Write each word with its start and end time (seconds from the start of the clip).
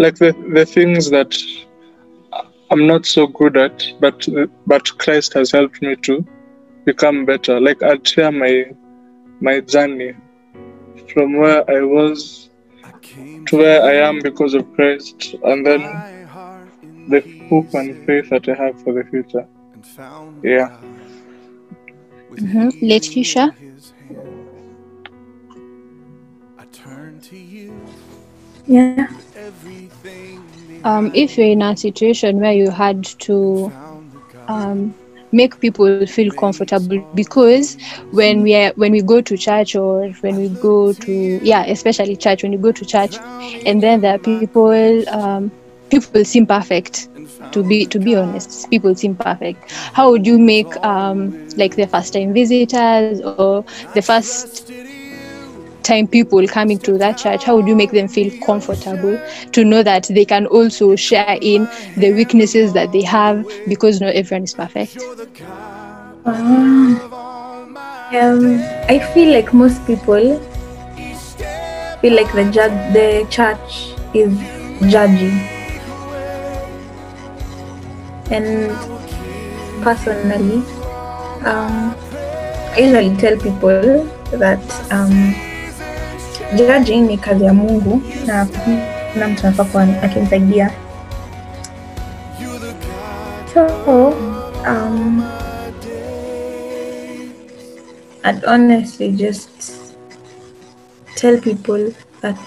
like 0.00 0.16
the 0.16 0.32
the 0.54 0.64
things 0.64 1.10
that 1.10 1.36
I'm 2.70 2.86
not 2.86 3.04
so 3.04 3.26
good 3.26 3.56
at, 3.56 3.84
but 4.00 4.26
but 4.66 4.98
Christ 4.98 5.34
has 5.34 5.52
helped 5.52 5.82
me 5.82 5.94
to 6.08 6.24
become 6.84 7.24
better. 7.26 7.60
Like 7.60 7.82
I'd 7.82 8.06
share 8.06 8.32
my 8.32 8.72
my 9.40 9.60
journey 9.60 10.14
from 11.12 11.36
where 11.36 11.68
I 11.70 11.80
was 11.82 12.48
to 13.46 13.56
where 13.56 13.82
I 13.82 13.94
am 14.08 14.20
because 14.20 14.54
of 14.54 14.72
Christ, 14.74 15.34
and 15.44 15.66
then 15.66 15.82
the 17.08 17.20
hope 17.50 17.74
and 17.74 18.06
faith 18.06 18.30
that 18.30 18.48
I 18.48 18.54
have 18.54 18.82
for 18.82 18.94
the 18.94 19.04
future. 19.10 19.46
Yeah. 20.42 20.78
Mm-hmm. 22.30 22.68
Letitia? 22.80 23.54
Yeah. 28.66 29.08
Um, 30.84 31.10
if 31.14 31.36
you're 31.36 31.48
in 31.48 31.62
a 31.62 31.76
situation 31.76 32.40
where 32.40 32.52
you 32.52 32.70
had 32.70 33.04
to 33.04 33.72
um, 34.48 34.94
make 35.32 35.60
people 35.60 36.06
feel 36.06 36.32
comfortable 36.32 36.98
because 37.14 37.76
when 38.10 38.42
we 38.42 38.54
are 38.54 38.72
when 38.76 38.92
we 38.92 39.02
go 39.02 39.20
to 39.20 39.36
church 39.36 39.74
or 39.76 40.08
when 40.20 40.36
we 40.36 40.48
go 40.48 40.92
to 40.92 41.12
yeah 41.42 41.64
especially 41.64 42.16
church 42.16 42.42
when 42.42 42.52
you 42.52 42.58
go 42.58 42.72
to 42.72 42.84
church 42.84 43.16
and 43.66 43.82
then 43.82 44.00
there 44.00 44.14
are 44.14 44.18
people 44.18 45.08
um, 45.10 45.50
people 45.90 46.24
seem 46.24 46.46
perfect 46.46 47.08
to 47.52 47.62
be 47.62 47.86
to 47.86 47.98
be 47.98 48.14
honest 48.16 48.68
people 48.70 48.94
seem 48.94 49.14
perfect. 49.14 49.70
How 49.92 50.10
would 50.10 50.26
you 50.26 50.38
make 50.38 50.74
um, 50.84 51.48
like 51.56 51.76
the 51.76 51.86
first 51.86 52.12
time 52.12 52.32
visitors 52.32 53.20
or 53.20 53.64
the 53.94 54.02
first 54.02 54.70
time 55.82 56.06
people 56.06 56.46
coming 56.46 56.78
to 56.78 56.98
that 56.98 57.18
church 57.18 57.44
how 57.44 57.56
would 57.56 57.66
you 57.66 57.74
make 57.74 57.90
them 57.90 58.08
feel 58.08 58.30
comfortable 58.44 59.20
to 59.52 59.64
know 59.64 59.82
that 59.82 60.04
they 60.10 60.24
can 60.24 60.46
also 60.46 60.96
share 60.96 61.38
in 61.40 61.68
the 61.96 62.12
weaknesses 62.12 62.72
that 62.72 62.92
they 62.92 63.02
have 63.02 63.46
because 63.68 64.00
not 64.00 64.14
everyone 64.14 64.44
is 64.44 64.54
perfect? 64.54 64.98
Um, 66.24 67.00
um, 68.12 68.60
I 68.88 68.98
feel 69.14 69.32
like 69.32 69.54
most 69.54 69.84
people 69.86 70.38
feel 72.00 72.14
like 72.14 72.32
the 72.32 72.50
judge, 72.50 72.92
the 72.92 73.26
church 73.30 73.94
is 74.14 74.32
judging, 74.90 75.38
and 78.30 78.70
personally, 79.82 80.62
um, 81.44 81.94
I 82.72 82.78
usually 82.80 83.16
tell 83.16 83.36
people 83.38 84.04
that 84.38 84.92
um, 84.92 85.34
judging 86.56 87.06
ni 87.06 87.18
kazi 87.18 87.44
ya 87.44 87.54
Mungu 87.54 88.02
na 88.26 88.46
kuna 89.14 89.28
mtu 89.28 89.46
anafaa 89.46 89.64
kuwa 89.64 89.82
akimsaidia. 90.02 90.70
So, 93.54 93.66
um, 94.66 95.24
I'd 98.24 98.44
honestly 98.44 99.10
just 99.12 99.50
tell 101.16 101.40
people 101.40 101.92
that 102.20 102.38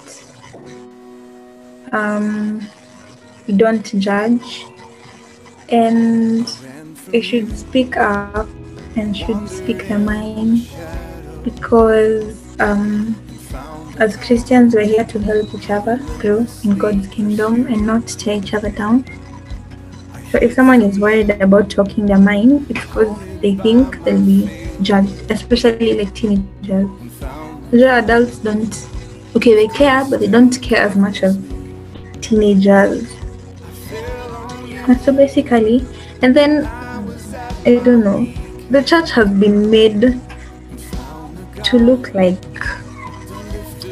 um, 1.91 2.61
don't 3.57 3.93
judge 3.99 4.65
and 5.69 6.47
we 7.11 7.21
should 7.21 7.57
speak 7.57 7.97
up 7.97 8.47
and 8.95 9.15
should 9.17 9.49
speak 9.49 9.87
their 9.87 9.99
mind 9.99 10.67
because 11.43 12.35
um, 12.59 13.15
as 13.97 14.17
Christians 14.17 14.73
we're 14.73 14.85
here 14.85 15.03
to 15.03 15.19
help 15.19 15.53
each 15.53 15.69
other 15.69 15.97
grow 16.19 16.45
in 16.63 16.77
God's 16.77 17.07
kingdom 17.07 17.67
and 17.67 17.85
not 17.85 18.07
tear 18.07 18.37
each 18.37 18.53
other 18.53 18.69
down. 18.69 19.05
So 20.31 20.39
if 20.39 20.53
someone 20.53 20.81
is 20.81 20.99
worried 20.99 21.29
about 21.29 21.69
talking 21.69 22.07
their 22.07 22.17
mind, 22.17 22.65
it's 22.69 22.81
because 22.81 23.15
they 23.39 23.55
think 23.55 24.03
they'll 24.03 24.25
be 24.25 24.49
judged, 24.81 25.29
especially 25.29 25.93
like 25.93 26.13
teenagers. 26.15 26.89
Usually 27.71 27.83
adults 27.83 28.39
don't, 28.39 28.89
okay, 29.35 29.53
they 29.53 29.67
care, 29.67 30.03
but 30.09 30.19
they 30.19 30.27
don't 30.27 30.59
care 30.61 30.81
as 30.81 30.95
much 30.95 31.23
as 31.23 31.37
teenagers. 32.21 33.11
So 35.03 35.13
basically, 35.13 35.85
and 36.21 36.35
then, 36.35 36.65
I 36.65 37.79
don't 37.85 38.03
know, 38.03 38.25
the 38.69 38.83
church 38.83 39.11
has 39.11 39.29
been 39.29 39.71
made 39.71 40.19
to 41.63 41.79
look 41.79 42.13
like 42.13 42.43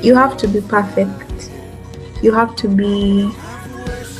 you 0.03 0.15
have 0.15 0.37
to 0.37 0.47
be 0.47 0.61
perfect, 0.61 1.49
you 2.21 2.31
have 2.33 2.55
to 2.57 2.67
be 2.67 3.31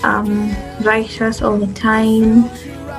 um, 0.04 0.56
righteous 0.82 1.42
all 1.42 1.58
the 1.58 1.72
time, 1.74 2.46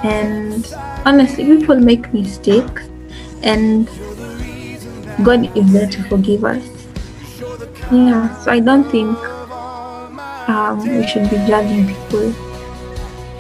and 0.05 0.73
honestly, 1.05 1.45
people 1.45 1.77
make 1.77 2.13
mistakes. 2.13 2.89
And 3.43 3.87
God 5.25 5.57
is 5.57 5.73
there 5.73 5.89
to 5.89 6.03
forgive 6.05 6.45
us. 6.45 6.65
Yeah, 7.91 8.35
so 8.39 8.53
I 8.53 8.61
don't 8.61 8.89
think 8.91 9.19
um, 10.49 10.79
we 10.79 11.07
should 11.07 11.29
be 11.29 11.37
judging 11.47 11.87
people. 11.87 12.33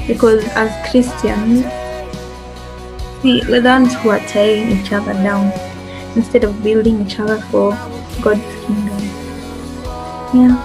Because 0.06 0.44
as 0.56 0.90
Christians, 0.90 1.64
we, 3.22 3.42
we're 3.48 3.60
the 3.60 3.68
ones 3.68 3.94
who 3.94 4.10
are 4.10 4.18
tearing 4.20 4.72
each 4.76 4.92
other 4.92 5.12
down. 5.14 5.52
Instead 6.16 6.44
of 6.44 6.62
building 6.62 7.06
each 7.06 7.18
other 7.20 7.40
for 7.42 7.70
God's 8.20 8.42
kingdom. 8.66 9.01
Yeah. 10.34 10.56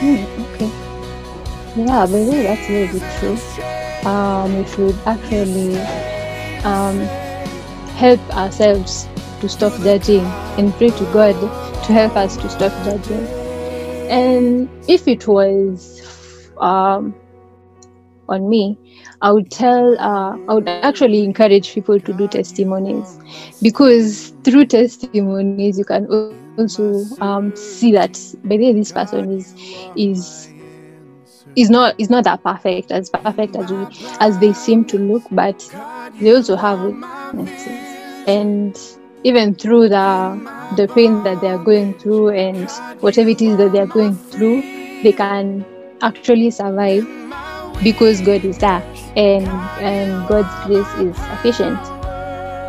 Hmm, 0.00 0.42
okay 0.42 0.70
yeah 1.76 2.06
but 2.06 2.18
yeah, 2.18 2.42
that's 2.42 2.68
really 2.68 3.00
true 3.18 3.38
um, 4.08 4.56
we 4.56 4.66
should 4.66 4.96
actually 5.06 5.76
um, 6.64 6.98
help 7.96 8.20
ourselves 8.36 9.08
to 9.40 9.48
stop 9.48 9.72
judging 9.82 10.24
and 10.58 10.72
pray 10.74 10.90
to 10.90 11.04
God 11.12 11.34
to 11.84 11.92
help 11.92 12.16
us 12.16 12.36
to 12.38 12.48
stop 12.48 12.72
judging. 12.84 13.26
And 14.10 14.68
if 14.88 15.06
it 15.06 15.26
was 15.26 16.50
um, 16.58 17.14
on 18.28 18.48
me, 18.48 18.78
I 19.22 19.32
would 19.32 19.50
tell, 19.50 19.98
uh, 20.00 20.36
I 20.48 20.54
would 20.54 20.68
actually 20.68 21.24
encourage 21.24 21.72
people 21.72 22.00
to 22.00 22.12
do 22.12 22.26
testimonies 22.26 23.18
because 23.62 24.32
through 24.44 24.66
testimonies 24.66 25.78
you 25.78 25.84
can 25.84 26.06
also 26.58 27.04
um, 27.20 27.54
see 27.56 27.92
that 27.92 28.18
by 28.44 28.56
the 28.56 28.64
way 28.66 28.72
this 28.72 28.92
person 28.92 29.32
is 29.32 29.54
is 29.96 30.48
is 31.56 31.70
not 31.70 31.94
is 31.98 32.10
not 32.10 32.24
that 32.24 32.42
perfect 32.42 32.92
as 32.92 33.10
perfect 33.10 33.56
as 33.56 33.70
we 33.70 33.86
as 34.20 34.38
they 34.38 34.52
seem 34.52 34.84
to 34.86 34.98
look, 34.98 35.22
but 35.30 35.58
they 36.20 36.34
also 36.34 36.56
have 36.56 36.80
weaknesses 36.82 38.26
and 38.28 38.78
even 39.24 39.54
through 39.54 39.88
the 39.88 40.74
the 40.76 40.88
pain 40.94 41.22
that 41.24 41.40
they 41.40 41.48
are 41.48 41.62
going 41.62 41.94
through 41.94 42.30
and 42.30 42.70
whatever 43.00 43.28
it 43.28 43.42
is 43.42 43.56
that 43.56 43.72
they 43.72 43.80
are 43.80 43.86
going 43.86 44.14
through 44.14 44.62
they 45.02 45.12
can 45.12 45.64
actually 46.02 46.50
survive 46.50 47.06
because 47.82 48.20
god 48.20 48.44
is 48.44 48.58
there 48.58 48.82
and 49.16 49.46
and 49.80 50.28
god's 50.28 50.66
grace 50.66 50.94
is 51.00 51.16
sufficient. 51.16 51.78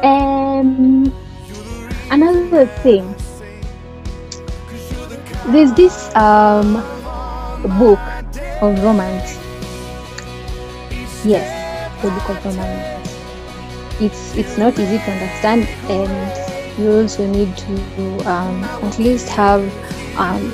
And 0.03 1.13
another 2.09 2.65
thing 2.65 3.13
there's 5.47 5.73
this 5.73 6.13
um 6.15 6.73
book 7.77 7.99
of 8.61 8.83
Romans 8.83 9.37
yes 11.25 12.01
the 12.01 12.09
book 12.09 12.29
of 12.29 12.45
Romans 12.45 13.01
it's 14.01 14.35
it's 14.35 14.57
not 14.57 14.77
easy 14.79 14.97
to 14.97 15.11
understand 15.11 15.67
and 15.89 16.51
you 16.79 16.91
also 16.91 17.27
need 17.27 17.55
to 17.57 18.29
um, 18.29 18.63
at 18.63 18.97
least 18.97 19.29
have 19.29 19.61
um, 20.17 20.49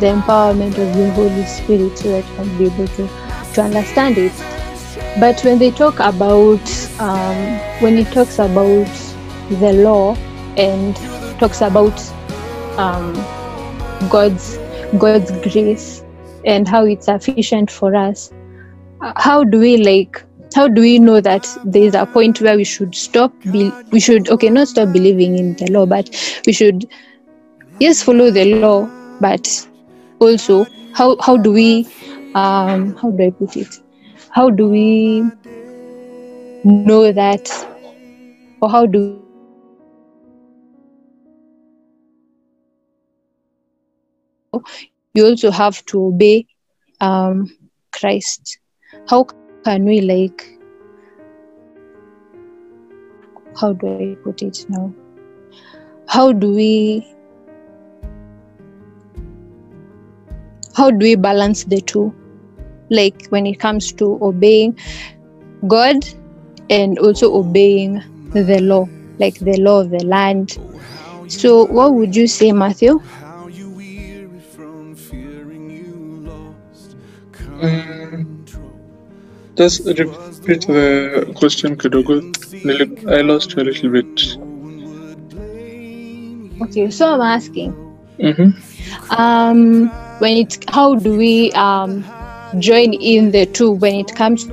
the 0.00 0.06
empowerment 0.06 0.76
of 0.78 0.96
the 0.96 1.10
Holy 1.12 1.44
Spirit 1.44 1.96
so 1.98 2.10
that 2.10 2.28
you 2.28 2.34
can 2.36 2.58
be 2.58 2.64
able 2.66 2.86
to, 2.88 3.08
to 3.54 3.62
understand 3.62 4.18
it. 4.18 4.32
But 5.18 5.40
when 5.42 5.58
they 5.58 5.70
talk 5.70 5.94
about 6.00 6.90
um, 7.00 7.58
when 7.80 7.96
it 7.98 8.08
talks 8.12 8.38
about 8.38 8.86
the 9.48 9.72
law 9.72 10.14
and 10.56 10.96
talks 11.38 11.60
about 11.60 11.98
um, 12.78 13.14
God's 14.10 14.58
God's 14.98 15.30
grace 15.42 16.04
and 16.44 16.68
how 16.68 16.84
it's 16.84 17.06
sufficient 17.06 17.70
for 17.70 17.94
us, 17.94 18.32
how 19.16 19.44
do 19.44 19.58
we 19.58 19.76
like 19.78 20.24
how 20.54 20.66
do 20.66 20.80
we 20.80 20.98
know 20.98 21.20
that 21.20 21.46
there 21.64 21.82
is 21.82 21.94
a 21.94 22.06
point 22.06 22.40
where 22.40 22.56
we 22.56 22.64
should 22.64 22.94
stop 22.94 23.32
be- 23.52 23.72
we 23.92 24.00
should 24.00 24.28
okay 24.30 24.48
not 24.50 24.68
stop 24.68 24.92
believing 24.92 25.38
in 25.38 25.54
the 25.56 25.70
law 25.70 25.86
but 25.86 26.08
we 26.46 26.52
should 26.52 26.88
yes 27.80 28.02
follow 28.02 28.30
the 28.30 28.54
law 28.54 28.88
but 29.20 29.68
also 30.20 30.66
how 30.94 31.16
how 31.20 31.36
do 31.36 31.52
we 31.52 31.86
um 32.34 32.94
how 32.96 33.10
do 33.10 33.24
i 33.24 33.30
put 33.30 33.56
it? 33.56 33.68
How 34.30 34.50
do 34.50 34.68
we 34.68 35.22
know 36.64 37.12
that 37.12 37.48
or 38.60 38.70
how 38.70 38.86
do 38.86 39.22
you 45.14 45.26
also 45.26 45.50
have 45.50 45.84
to 45.86 46.06
obey 46.06 46.46
um, 47.00 47.50
Christ, 47.92 48.58
how 49.08 49.26
can 49.64 49.84
we 49.84 50.00
like? 50.00 50.58
How 53.60 53.72
do 53.72 53.88
I 53.88 54.16
put 54.22 54.42
it 54.42 54.64
now? 54.68 54.94
How 56.06 56.32
do 56.32 56.54
we? 56.54 57.06
How 60.76 60.90
do 60.90 60.98
we 60.98 61.16
balance 61.16 61.64
the 61.64 61.80
two? 61.80 62.14
Like 62.90 63.26
when 63.30 63.46
it 63.46 63.58
comes 63.58 63.92
to 63.94 64.18
obeying 64.22 64.78
God 65.66 65.96
and 66.70 66.98
also 66.98 67.34
obeying 67.34 68.02
the 68.30 68.60
law, 68.60 68.88
like 69.18 69.38
the 69.40 69.56
law 69.60 69.80
of 69.80 69.90
the 69.90 70.04
land. 70.04 70.56
So, 71.28 71.64
what 71.66 71.94
would 71.94 72.16
you 72.16 72.26
say, 72.26 72.52
Matthew? 72.52 73.00
Just 79.56 79.84
repeat 79.86 80.66
the 80.66 81.32
question, 81.36 81.76
Kidogo. 81.76 82.22
I 83.08 83.20
lost 83.22 83.56
you 83.56 83.62
a 83.62 83.64
little 83.64 83.90
bit. 83.90 84.36
Okay, 86.62 86.90
so 86.90 87.14
I'm 87.14 87.20
asking, 87.20 87.74
Mm-hmm. 88.18 89.12
um, 89.12 89.88
when 90.18 90.38
it, 90.38 90.68
how 90.68 90.96
do 90.96 91.16
we 91.16 91.52
um 91.52 92.04
join 92.58 92.92
in 92.94 93.30
the 93.30 93.46
two 93.46 93.70
when 93.70 93.94
it 93.94 94.12
comes 94.16 94.44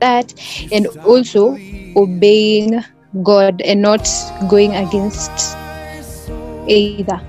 that 0.00 0.34
and 0.72 0.86
also 1.04 1.56
obeying 1.96 2.82
God 3.22 3.60
and 3.62 3.82
not 3.82 4.08
going 4.48 4.74
against 4.74 5.30
either. 6.66 7.20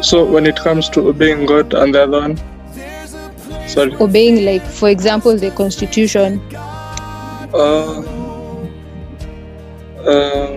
So 0.00 0.24
when 0.24 0.46
it 0.46 0.56
comes 0.56 0.88
to 0.90 1.08
obeying 1.08 1.46
God 1.46 1.74
and 1.74 1.94
the 1.94 2.04
other 2.04 2.20
one, 2.20 2.36
sorry, 3.68 3.94
Obeying, 3.96 4.44
like 4.44 4.62
for 4.62 4.88
example, 4.88 5.36
the 5.36 5.50
Constitution. 5.50 6.40
uh, 7.52 8.02
uh, 10.06 10.56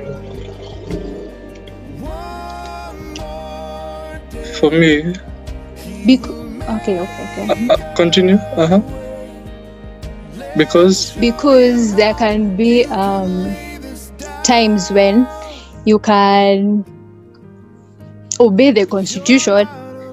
for 4.60 4.72
me, 4.72 5.14
Bec- 6.06 6.28
okay, 6.30 7.00
okay, 7.00 7.24
okay. 7.34 7.68
uh, 7.70 7.74
uh, 7.74 7.96
continue. 7.96 8.36
Uh 8.56 8.68
huh. 8.68 8.82
Because 10.58 11.12
because 11.18 11.96
there 11.96 12.14
can 12.14 12.56
be 12.58 12.86
um, 12.88 13.56
times 14.44 14.92
when 14.92 15.28
you 15.86 15.98
can 16.00 16.86
obey 18.42 18.72
the 18.72 18.86
constitution 18.86 19.68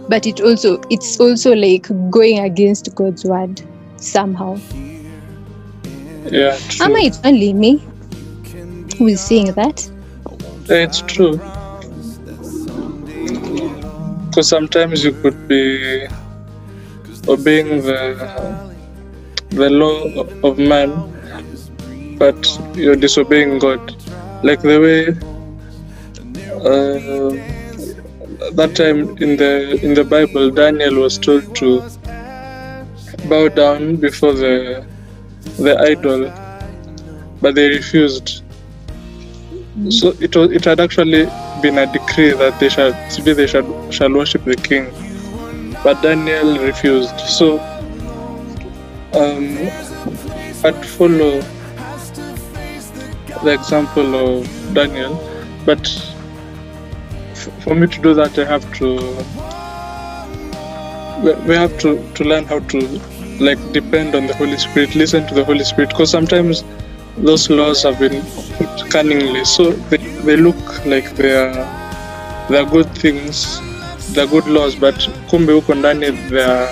but 0.08 0.26
it 0.26 0.40
also 0.40 0.80
it's 0.90 1.18
also 1.18 1.54
like 1.54 1.88
going 2.10 2.38
against 2.38 2.94
god's 2.94 3.24
word 3.24 3.60
somehow 3.96 4.56
yeah, 6.30 6.56
true. 6.68 6.86
am 6.86 6.96
it's 6.96 7.20
only 7.24 7.52
me 7.52 7.82
who 8.98 9.06
is 9.06 9.20
saying 9.20 9.52
that 9.54 9.88
It's 10.70 11.00
true. 11.00 11.40
Because 14.26 14.48
sometimes 14.48 15.02
you 15.02 15.12
could 15.12 15.48
be 15.48 16.06
obeying 17.26 17.80
the 17.80 18.00
the 19.48 19.70
law 19.70 20.04
of 20.44 20.58
man, 20.58 20.92
but 22.18 22.36
you're 22.76 22.96
disobeying 22.96 23.58
God. 23.58 23.80
Like 24.42 24.60
the 24.60 24.78
way 24.78 25.00
uh, 26.68 27.32
that 28.52 28.76
time 28.76 29.16
in 29.18 29.36
the 29.36 29.78
in 29.82 29.94
the 29.94 30.04
Bible, 30.04 30.50
Daniel 30.50 31.00
was 31.02 31.18
told 31.18 31.54
to 31.56 31.82
bow 33.28 33.48
down 33.48 33.96
before 33.96 34.32
the 34.32 34.86
the 35.58 35.78
idol, 35.78 36.32
but 37.40 37.54
they 37.54 37.68
refused. 37.68 38.42
So 39.90 40.14
it 40.20 40.36
was 40.36 40.52
it 40.52 40.64
had 40.64 40.80
actually 40.80 41.26
been 41.62 41.78
a 41.78 41.86
decree 41.92 42.32
that 42.32 42.58
they 42.60 42.68
shall 42.68 42.92
today 43.10 43.32
they 43.32 43.46
shall 43.46 43.90
shall 43.90 44.12
worship 44.12 44.44
the 44.44 44.56
king, 44.56 44.86
but 45.82 46.00
Daniel 46.02 46.58
refused. 46.58 47.18
So 47.20 47.58
um, 49.14 49.58
I'd 50.64 50.86
follow 50.86 51.40
the 53.42 53.52
example 53.52 54.14
of 54.14 54.74
Daniel, 54.74 55.14
but 55.64 55.86
for 57.64 57.74
me 57.74 57.86
to 57.86 58.00
do 58.02 58.14
that, 58.14 58.38
I 58.38 58.44
have 58.44 58.64
to 58.78 58.86
we 61.46 61.54
have 61.54 61.78
to 61.78 61.98
to 62.14 62.24
learn 62.24 62.44
how 62.44 62.60
to 62.60 62.78
like 63.40 63.58
depend 63.72 64.14
on 64.14 64.26
the 64.26 64.34
Holy 64.34 64.56
Spirit, 64.58 64.94
listen 64.94 65.26
to 65.28 65.34
the 65.34 65.44
Holy 65.44 65.64
Spirit, 65.64 65.90
because 65.90 66.10
sometimes 66.10 66.64
those 67.16 67.50
laws 67.50 67.82
have 67.82 67.98
been 67.98 68.22
put 68.56 68.90
cunningly, 68.90 69.44
so 69.44 69.72
they, 69.90 69.96
they 69.98 70.36
look 70.36 70.56
like 70.86 71.16
they 71.16 71.34
are 71.36 71.54
they 72.48 72.58
are 72.58 72.66
good 72.70 72.88
things, 72.96 73.60
they 74.12 74.22
are 74.22 74.26
good 74.26 74.46
laws, 74.46 74.74
but 74.76 74.94
kumbe 75.30 75.52
huko 75.52 75.74
ndani 75.74 76.10
they 76.30 76.42
are 76.44 76.68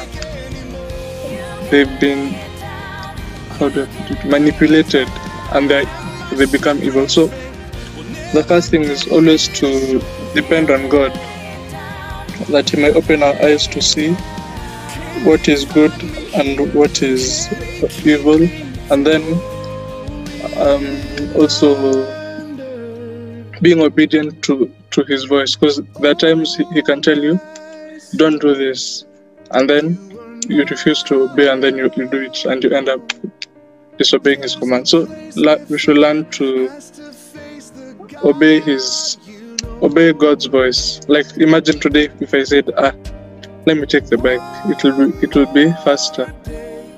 they've 1.70 2.00
been 2.00 2.34
how 3.58 3.68
do 3.68 3.82
I 3.82 3.86
put 3.86 4.10
it, 4.10 4.24
manipulated 4.24 5.08
and 5.52 5.70
they 5.70 5.84
they 6.36 6.46
become 6.46 6.82
evil. 6.82 7.08
So 7.08 7.26
the 8.32 8.44
first 8.46 8.70
thing 8.70 8.82
is 8.82 9.06
always 9.08 9.48
to 9.60 10.00
depend 10.37 10.71
on 10.71 10.88
God 10.88 11.12
that 12.55 12.71
He 12.71 12.81
may 12.81 12.93
open 12.93 13.23
our 13.23 13.35
eyes 13.49 13.67
to 13.75 13.81
see 13.81 14.12
what 15.29 15.49
is 15.49 15.65
good 15.65 15.93
and 16.35 16.73
what 16.75 17.03
is 17.03 17.49
evil, 18.05 18.43
and 18.93 19.06
then 19.06 19.23
um, 20.65 20.85
also 21.43 21.71
being 23.62 23.81
obedient 23.81 24.43
to 24.49 24.71
to 24.91 25.05
His 25.05 25.25
voice. 25.25 25.56
Because 25.56 25.81
there 26.00 26.11
are 26.11 26.21
times 26.27 26.55
he, 26.56 26.65
he 26.75 26.83
can 26.83 27.00
tell 27.00 27.19
you, 27.19 27.41
"Don't 28.17 28.41
do 28.41 28.55
this," 28.55 29.05
and 29.53 29.71
then 29.71 29.99
you 30.49 30.65
refuse 30.65 31.03
to 31.05 31.23
obey, 31.23 31.49
and 31.49 31.62
then 31.62 31.77
you, 31.77 31.91
you 31.97 32.09
do 32.09 32.21
it, 32.29 32.44
and 32.44 32.62
you 32.62 32.71
end 32.71 32.88
up 32.88 33.12
disobeying 33.97 34.43
His 34.43 34.55
command. 34.55 34.87
So 34.87 35.09
la- 35.37 35.62
we 35.71 35.79
should 35.79 35.99
learn 35.99 36.29
to 36.41 36.71
obey 38.23 38.61
His 38.61 39.17
obey 39.82 40.12
God's 40.12 40.46
voice. 40.46 41.00
Like 41.08 41.37
imagine 41.37 41.80
today 41.80 42.09
if 42.21 42.35
I 42.35 42.42
said, 42.45 42.71
"Ah, 42.76 42.92
let 43.66 43.76
me 43.76 43.87
take 43.87 44.06
the 44.06 44.18
bike," 44.18 44.40
it 44.71 44.83
will 44.85 44.97
be 44.99 45.26
it 45.26 45.35
will 45.35 45.52
be 45.52 45.71
faster. 45.85 46.33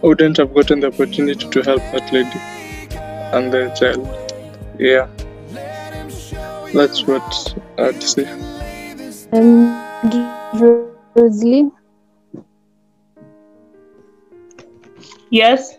I 0.02 0.06
wouldn't 0.06 0.36
have 0.36 0.54
gotten 0.54 0.80
the 0.80 0.88
opportunity 0.88 1.48
to 1.48 1.62
help 1.62 1.82
that 1.92 2.12
lady 2.12 2.40
and 3.36 3.52
their 3.52 3.70
child. 3.74 4.06
Yeah, 4.78 5.08
that's 6.72 7.06
what 7.06 7.54
I'd 7.78 8.02
say. 8.02 8.26
and 9.32 9.74
rosalie 10.60 11.70
Yes. 15.30 15.76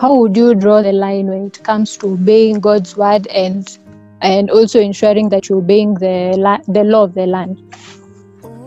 how 0.00 0.14
would 0.16 0.36
you 0.36 0.54
draw 0.54 0.80
the 0.80 0.92
line 0.92 1.26
when 1.26 1.46
it 1.46 1.62
comes 1.62 1.96
to 1.98 2.12
obeying 2.14 2.60
god's 2.60 2.96
word 2.96 3.26
and 3.26 3.78
and 4.20 4.50
also 4.50 4.80
ensuring 4.80 5.28
that 5.28 5.48
you're 5.48 5.58
obeying 5.58 5.94
the 5.94 6.34
la- 6.38 6.62
the 6.68 6.84
law 6.84 7.04
of 7.04 7.14
the 7.14 7.26
land 7.26 7.58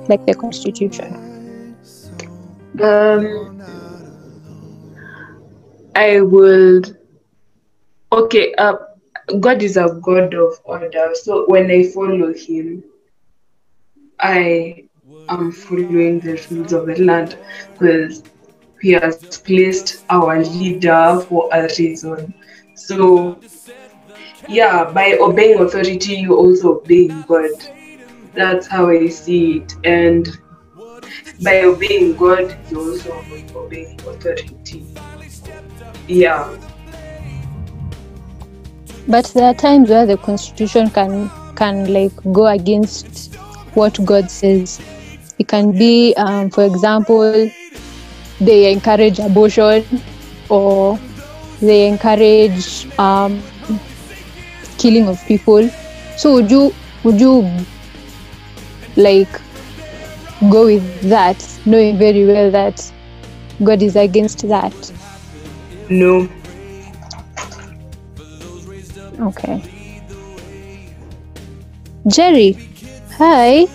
like 0.08 0.26
the 0.26 0.34
constitution 0.36 1.32
Um, 2.82 3.52
I 5.96 6.22
would. 6.22 6.98
Okay. 8.12 8.54
Uh, 8.56 8.76
God 9.40 9.62
is 9.62 9.78
a 9.78 10.00
God 10.02 10.34
of 10.34 10.60
order. 10.64 11.12
So 11.14 11.46
when 11.48 11.70
I 11.70 11.84
follow 11.84 12.34
Him, 12.34 12.84
I 14.20 14.88
am 15.30 15.52
following 15.52 16.20
the 16.20 16.42
rules 16.50 16.74
of 16.74 16.88
the 16.88 17.04
land 17.04 17.38
because 17.78 18.24
He 18.82 18.92
has 18.94 19.18
placed 19.46 20.06
our 20.10 20.44
leader 20.44 21.24
for 21.28 21.50
a 21.54 21.70
reason. 21.78 22.34
So, 22.76 23.44
yeah, 24.48 24.92
by 24.92 25.18
obeying 25.20 25.60
authority, 25.60 26.16
you 26.16 26.36
also 26.36 26.80
obeying 26.80 27.22
God. 27.24 27.50
That's 28.34 28.68
how 28.68 28.90
I 28.90 29.08
see 29.10 29.58
it. 29.58 29.76
And 29.84 30.28
by 31.44 31.64
obeying 31.64 32.16
God, 32.16 32.58
you 32.70 32.80
also 32.80 33.14
obeying 33.56 34.00
authority. 34.02 34.86
Yeah. 36.08 36.58
but 39.08 39.26
there 39.34 39.46
are 39.46 39.54
times 39.54 39.90
where 39.90 40.06
the 40.06 40.18
constitution 40.18 40.90
can 40.90 41.30
can 41.56 41.92
like 41.94 42.14
go 42.32 42.48
against 42.48 43.36
what 43.74 43.98
god 44.06 44.30
says 44.30 44.80
it 45.40 45.48
can 45.48 45.72
be 45.72 46.14
um, 46.16 46.50
for 46.50 46.64
example 46.64 47.50
they 48.40 48.72
encourage 48.72 49.20
abortion 49.20 49.84
or 50.50 51.00
they 51.62 51.88
encourage 51.88 52.88
um, 53.00 53.42
killing 54.82 55.08
of 55.08 55.24
people 55.28 55.70
So 56.22 56.34
would 56.36 56.52
you 56.52 56.74
would 57.04 57.20
you 57.20 57.50
like 58.96 59.42
go 60.50 60.66
with 60.66 60.86
that, 61.10 61.38
knowing 61.66 61.98
very 61.98 62.26
well 62.26 62.52
that 62.52 62.92
God 63.64 63.82
is 63.82 63.96
against 63.96 64.48
that? 64.48 64.92
No. 65.90 66.30
Okay. 69.20 69.64
Jerry, 72.08 72.58
hi. 73.18 73.66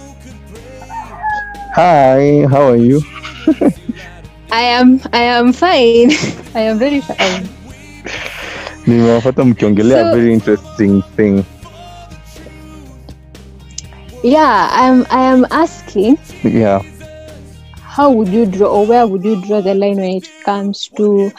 Hi, 1.74 2.46
how 2.50 2.70
are 2.70 2.76
you? 2.76 3.00
I 4.50 4.62
am 4.62 5.00
I 5.12 5.22
am 5.22 5.52
fine. 5.52 6.10
I 6.54 6.60
am 6.60 6.78
very 6.78 7.00
fine. 7.00 7.55
Nimewapata 8.86 9.44
mkiongelea 9.44 10.02
So- 10.04 10.16
very 10.16 10.32
interesting 10.32 11.02
thing. 11.16 11.44
Yeah, 14.22 14.68
I'm 14.72 15.06
I 15.10 15.22
am 15.32 15.46
asking 15.50 16.18
Yeah. 16.42 16.82
how 17.96 18.10
would 18.10 18.28
you 18.28 18.46
draw 18.46 18.68
or 18.68 18.86
where 18.86 19.06
would 19.06 19.24
you 19.24 19.36
draw 19.46 19.60
the 19.62 19.74
line 19.74 19.96
when 19.96 20.16
it 20.16 20.28
comes 20.44 20.88
to 20.96 21.30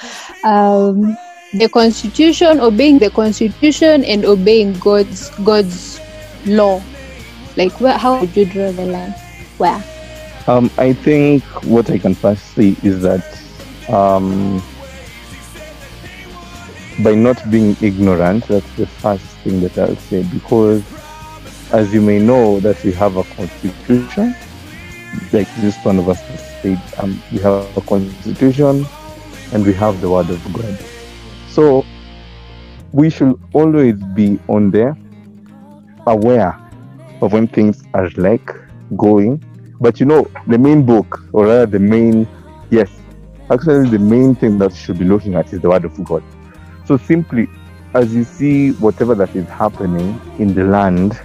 um, 0.43 1.15
the 1.53 1.67
constitution 1.69 2.59
obeying 2.59 2.99
the 2.99 3.09
constitution 3.09 4.03
and 4.05 4.25
obeying 4.25 4.73
god's 4.79 5.29
god's 5.43 5.99
law 6.45 6.81
like 7.57 7.73
where 7.81 7.97
how 7.97 8.19
would 8.19 8.35
you 8.35 8.45
draw 8.45 8.71
the 8.71 8.85
line 8.85 9.13
where 9.57 9.83
Um, 10.47 10.71
I 10.77 10.93
think 10.93 11.43
what 11.65 11.89
I 11.91 11.97
can 11.99 12.15
first 12.15 12.55
say 12.55 12.73
is 12.81 13.01
that 13.01 13.25
um, 13.89 14.61
by 17.03 17.13
not 17.15 17.49
being 17.51 17.75
ignorant, 17.81 18.47
that's 18.47 18.69
the 18.75 18.87
first 18.87 19.25
thing 19.43 19.61
that 19.61 19.77
I'll 19.77 19.95
say 19.95 20.23
because 20.23 20.83
as 21.71 21.93
you 21.93 22.01
may 22.01 22.19
know 22.19 22.59
that 22.61 22.83
we 22.83 22.91
have 22.93 23.17
a 23.17 23.23
constitution, 23.23 24.35
like 25.31 25.47
just 25.61 25.85
one 25.85 25.99
of 25.99 26.09
us 26.09 26.19
said, 26.61 26.81
um, 26.97 27.21
we 27.31 27.39
have 27.39 27.77
a 27.77 27.81
constitution 27.81 28.85
and 29.53 29.65
we 29.65 29.73
have 29.73 29.99
the 30.01 30.09
word 30.09 30.29
of 30.29 30.53
God. 30.53 30.77
So 31.49 31.85
we 32.91 33.09
should 33.09 33.39
always 33.53 33.95
be 34.15 34.39
on 34.47 34.71
there 34.71 34.97
aware 36.07 36.59
of 37.21 37.33
when 37.33 37.47
things 37.47 37.83
are 37.93 38.09
like 38.15 38.49
going 38.95 39.43
but 39.79 39.99
you 39.99 40.05
know, 40.05 40.27
the 40.47 40.57
main 40.57 40.85
book, 40.85 41.23
or 41.33 41.45
rather 41.45 41.65
the 41.65 41.79
main, 41.79 42.27
yes, 42.69 42.89
actually 43.51 43.89
the 43.89 43.99
main 43.99 44.33
thing 44.33 44.57
that 44.57 44.71
you 44.71 44.77
should 44.77 44.97
be 44.97 45.05
looking 45.05 45.35
at 45.35 45.53
is 45.53 45.59
the 45.61 45.69
Word 45.69 45.85
of 45.85 46.03
God. 46.03 46.23
So 46.87 46.95
simply, 46.95 47.49
as 47.93 48.15
you 48.15 48.23
see 48.23 48.71
whatever 48.71 49.13
that 49.15 49.35
is 49.35 49.45
happening 49.49 50.21
in 50.39 50.53
the 50.53 50.63
land, 50.63 51.19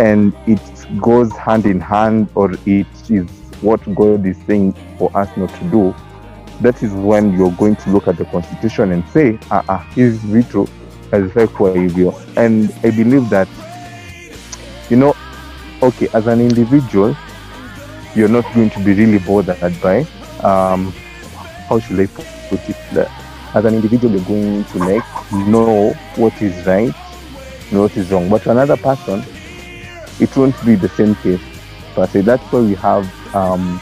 and 0.00 0.34
it 0.48 0.60
goes 1.00 1.30
hand 1.36 1.66
in 1.66 1.80
hand, 1.80 2.28
or 2.34 2.50
it 2.66 2.86
is 3.08 3.28
what 3.60 3.80
God 3.94 4.26
is 4.26 4.36
saying 4.48 4.72
for 4.98 5.16
us 5.16 5.28
not 5.36 5.50
to 5.50 5.64
do, 5.70 5.94
that 6.62 6.82
is 6.82 6.92
when 6.92 7.32
you're 7.32 7.52
going 7.52 7.76
to 7.76 7.90
look 7.90 8.08
at 8.08 8.16
the 8.16 8.24
Constitution 8.24 8.90
and 8.90 9.06
say, 9.10 9.38
ah, 9.52 9.62
ah, 9.68 9.86
hizi 9.94 10.18
vitu 10.26 10.68
hazifai 11.12 11.74
hivyo. 11.74 12.12
And 12.36 12.72
I 12.82 12.90
believe 12.90 13.30
that, 13.30 13.48
you 14.90 14.96
know, 14.96 15.14
okay, 15.80 16.08
as 16.12 16.26
an 16.26 16.40
individual, 16.40 17.16
you're 18.16 18.28
not 18.28 18.44
going 18.54 18.70
to 18.70 18.80
be 18.80 18.94
really 18.94 19.18
bothered 19.18 19.80
by 19.80 20.04
um 20.42 20.92
how 21.68 21.78
should 21.78 22.00
I 22.00 22.06
put 22.06 22.68
it 22.68 23.19
as 23.54 23.64
an 23.64 23.74
individual 23.74 24.14
you're 24.14 24.24
going 24.24 24.64
to 24.64 24.78
like 24.78 25.04
know 25.32 25.92
what 26.16 26.40
is 26.40 26.66
right 26.66 26.94
and 27.70 27.80
what 27.80 27.96
is 27.96 28.10
wrong. 28.10 28.28
But 28.28 28.42
to 28.42 28.50
another 28.50 28.76
person 28.76 29.24
it 30.20 30.36
won't 30.36 30.54
be 30.64 30.74
the 30.74 30.88
same 30.88 31.14
case 31.16 31.40
per 31.94 32.06
se. 32.06 32.22
That's 32.22 32.42
why 32.52 32.60
we 32.60 32.74
have 32.74 33.34
um 33.34 33.80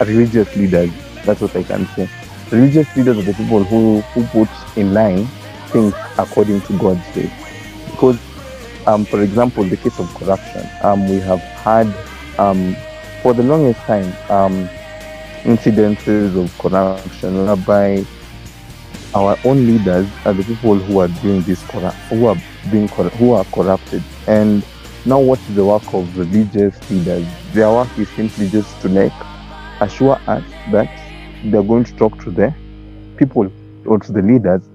religious 0.00 0.54
leaders. 0.56 0.90
That's 1.24 1.40
what 1.40 1.54
I 1.56 1.62
can 1.62 1.86
say. 1.88 2.08
Religious 2.50 2.94
leaders 2.96 3.18
are 3.18 3.22
the 3.22 3.34
people 3.34 3.64
who, 3.64 4.00
who 4.12 4.24
put 4.26 4.48
in 4.76 4.94
line 4.94 5.26
things 5.68 5.94
according 6.18 6.60
to 6.62 6.78
God's 6.78 7.16
way. 7.16 7.30
Because 7.90 8.18
um, 8.86 9.04
for 9.04 9.22
example, 9.22 9.64
the 9.64 9.76
case 9.76 9.98
of 9.98 10.12
corruption, 10.14 10.64
um, 10.82 11.08
we 11.08 11.18
have 11.20 11.40
had 11.40 11.86
um, 12.38 12.76
for 13.22 13.34
the 13.34 13.42
longest 13.42 13.80
time 13.80 14.06
um, 14.30 14.68
incidences 15.42 16.40
of 16.40 16.56
corruption 16.58 17.46
whereby 17.46 18.04
our 19.16 19.38
own 19.44 19.66
leaders 19.66 20.06
are 20.26 20.34
the 20.34 20.44
people 20.44 20.74
who 20.76 20.98
are 21.00 21.08
doing 21.08 21.40
this 21.42 21.62
corrupt, 21.64 21.96
who 22.10 22.26
are 22.26 22.36
being 22.70 22.86
who 22.88 23.32
are 23.32 23.44
corrupted. 23.46 24.02
And 24.26 24.62
now, 25.06 25.18
what 25.20 25.38
is 25.40 25.54
the 25.54 25.64
work 25.64 25.82
of 25.94 26.16
religious 26.18 26.78
leaders? 26.90 27.26
Their 27.54 27.70
work 27.70 27.88
is 27.98 28.08
simply 28.10 28.48
just 28.50 28.78
to 28.82 28.88
like 28.88 29.12
assure 29.80 30.18
us 30.26 30.44
that 30.72 30.90
they're 31.50 31.62
going 31.62 31.84
to 31.84 31.94
talk 31.96 32.22
to 32.24 32.30
the 32.30 32.54
people 33.16 33.48
or 33.86 33.98
to 34.00 34.12
the 34.12 34.20
leaders 34.20 34.68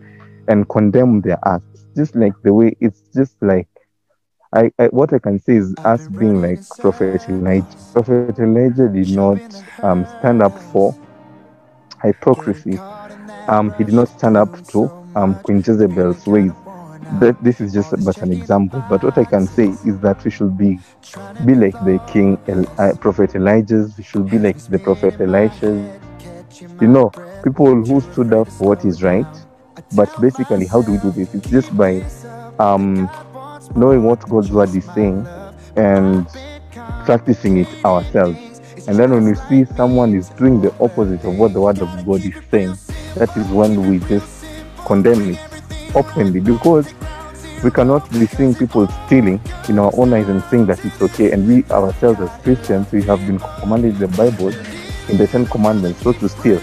and 0.48 0.68
condemn 0.70 1.22
their 1.22 1.38
acts, 1.46 1.86
just 1.96 2.16
like 2.16 2.34
the 2.44 2.52
way 2.54 2.76
it's 2.82 3.04
just 3.16 3.36
like 3.42 3.68
I, 4.54 4.72
I 4.80 4.88
what 4.88 5.14
I 5.14 5.20
can 5.20 5.38
say 5.40 5.58
is 5.58 5.76
us 5.86 6.08
being 6.08 6.42
like 6.42 6.60
Prophet 6.80 7.30
Elijah. 7.30 7.78
Prophet 7.94 8.40
Elijah 8.40 8.90
did 8.90 9.10
not 9.10 9.40
um, 9.84 10.06
stand 10.06 10.42
up 10.42 10.58
for 10.72 10.96
hypocrisy. 12.03 12.77
Um, 13.48 13.74
he 13.77 13.84
did 13.84 13.93
not 13.93 14.10
stand 14.10 14.38
up 14.38 14.65
to 14.67 14.91
um, 15.15 15.36
Queen 15.43 15.58
Jezebel's 15.58 16.25
ways. 16.27 16.51
That 17.20 17.36
this 17.43 17.60
is 17.60 17.74
just 17.74 17.93
but 18.05 18.22
an 18.22 18.31
example. 18.31 18.84
But 18.89 19.03
what 19.03 19.17
I 19.17 19.25
can 19.25 19.46
say 19.48 19.70
is 19.86 20.00
that 20.00 20.24
we 20.24 20.31
should 20.31 20.58
be 20.58 20.79
be 21.46 21.55
like 21.55 21.74
the 21.84 22.00
King 22.08 22.38
El, 22.48 22.65
uh, 22.79 22.93
Prophet 22.96 23.36
Elijah's. 23.36 23.98
We 23.98 24.03
should 24.03 24.29
be 24.29 24.39
like 24.39 24.58
the 24.58 24.79
Prophet 24.79 25.20
Elisha's. 25.20 26.00
You 26.79 26.88
know, 26.88 27.12
people 27.43 27.84
who 27.84 28.01
stood 28.01 28.34
up 28.34 28.48
for 28.48 28.70
what 28.70 28.86
is 28.86 29.03
right. 29.03 29.25
But 29.93 30.10
basically, 30.22 30.67
how 30.67 30.81
do 30.81 30.91
we 30.91 30.98
do 31.00 31.12
this? 31.12 31.34
It's 31.34 31.50
just 31.50 31.75
by 31.75 32.01
um, 32.60 33.10
knowing 33.75 34.03
what 34.03 34.27
God's 34.29 34.51
word 34.51 34.74
is 34.75 34.86
saying 34.93 35.27
and 35.75 36.27
practicing 37.05 37.58
it 37.58 37.86
ourselves. 37.86 38.50
And 38.88 38.98
then 38.98 39.12
when 39.12 39.26
we 39.26 39.36
see 39.36 39.66
someone 39.76 40.14
is 40.14 40.30
doing 40.30 40.62
the 40.62 40.74
opposite 40.80 41.24
of 41.24 41.38
what 41.38 41.54
the 41.54 41.62
word 41.62 41.80
of 41.80 42.06
God 42.06 42.26
is 42.26 42.34
saying, 42.50 42.76
that 43.16 43.36
is 43.38 43.48
when 43.50 43.90
we 43.90 44.00
just 44.08 44.46
condemn 44.86 45.30
it 45.30 45.40
openly 45.96 46.40
because 46.40 46.94
we 47.64 47.70
cannot 47.70 48.10
be 48.12 48.26
seeing 48.26 48.56
people 48.56 48.88
stealing 49.06 49.40
in 49.70 49.78
our 49.78 49.92
own 49.96 50.14
eyes 50.14 50.28
and 50.28 50.44
saying 50.46 50.66
that 50.66 50.84
it's 50.84 51.02
okay. 51.02 51.32
And 51.32 51.48
we 51.48 51.64
ourselves 51.66 52.20
as 52.20 52.42
Christians, 52.42 52.92
we 52.92 53.04
have 53.04 53.20
been 53.20 53.40
commanded 53.60 53.98
the 53.98 54.08
Bible 54.10 54.50
in 55.10 55.18
the 55.18 55.28
Ten 55.28 55.46
Commandments 55.46 56.04
not 56.04 56.20
to 56.20 56.30
steal. 56.30 56.60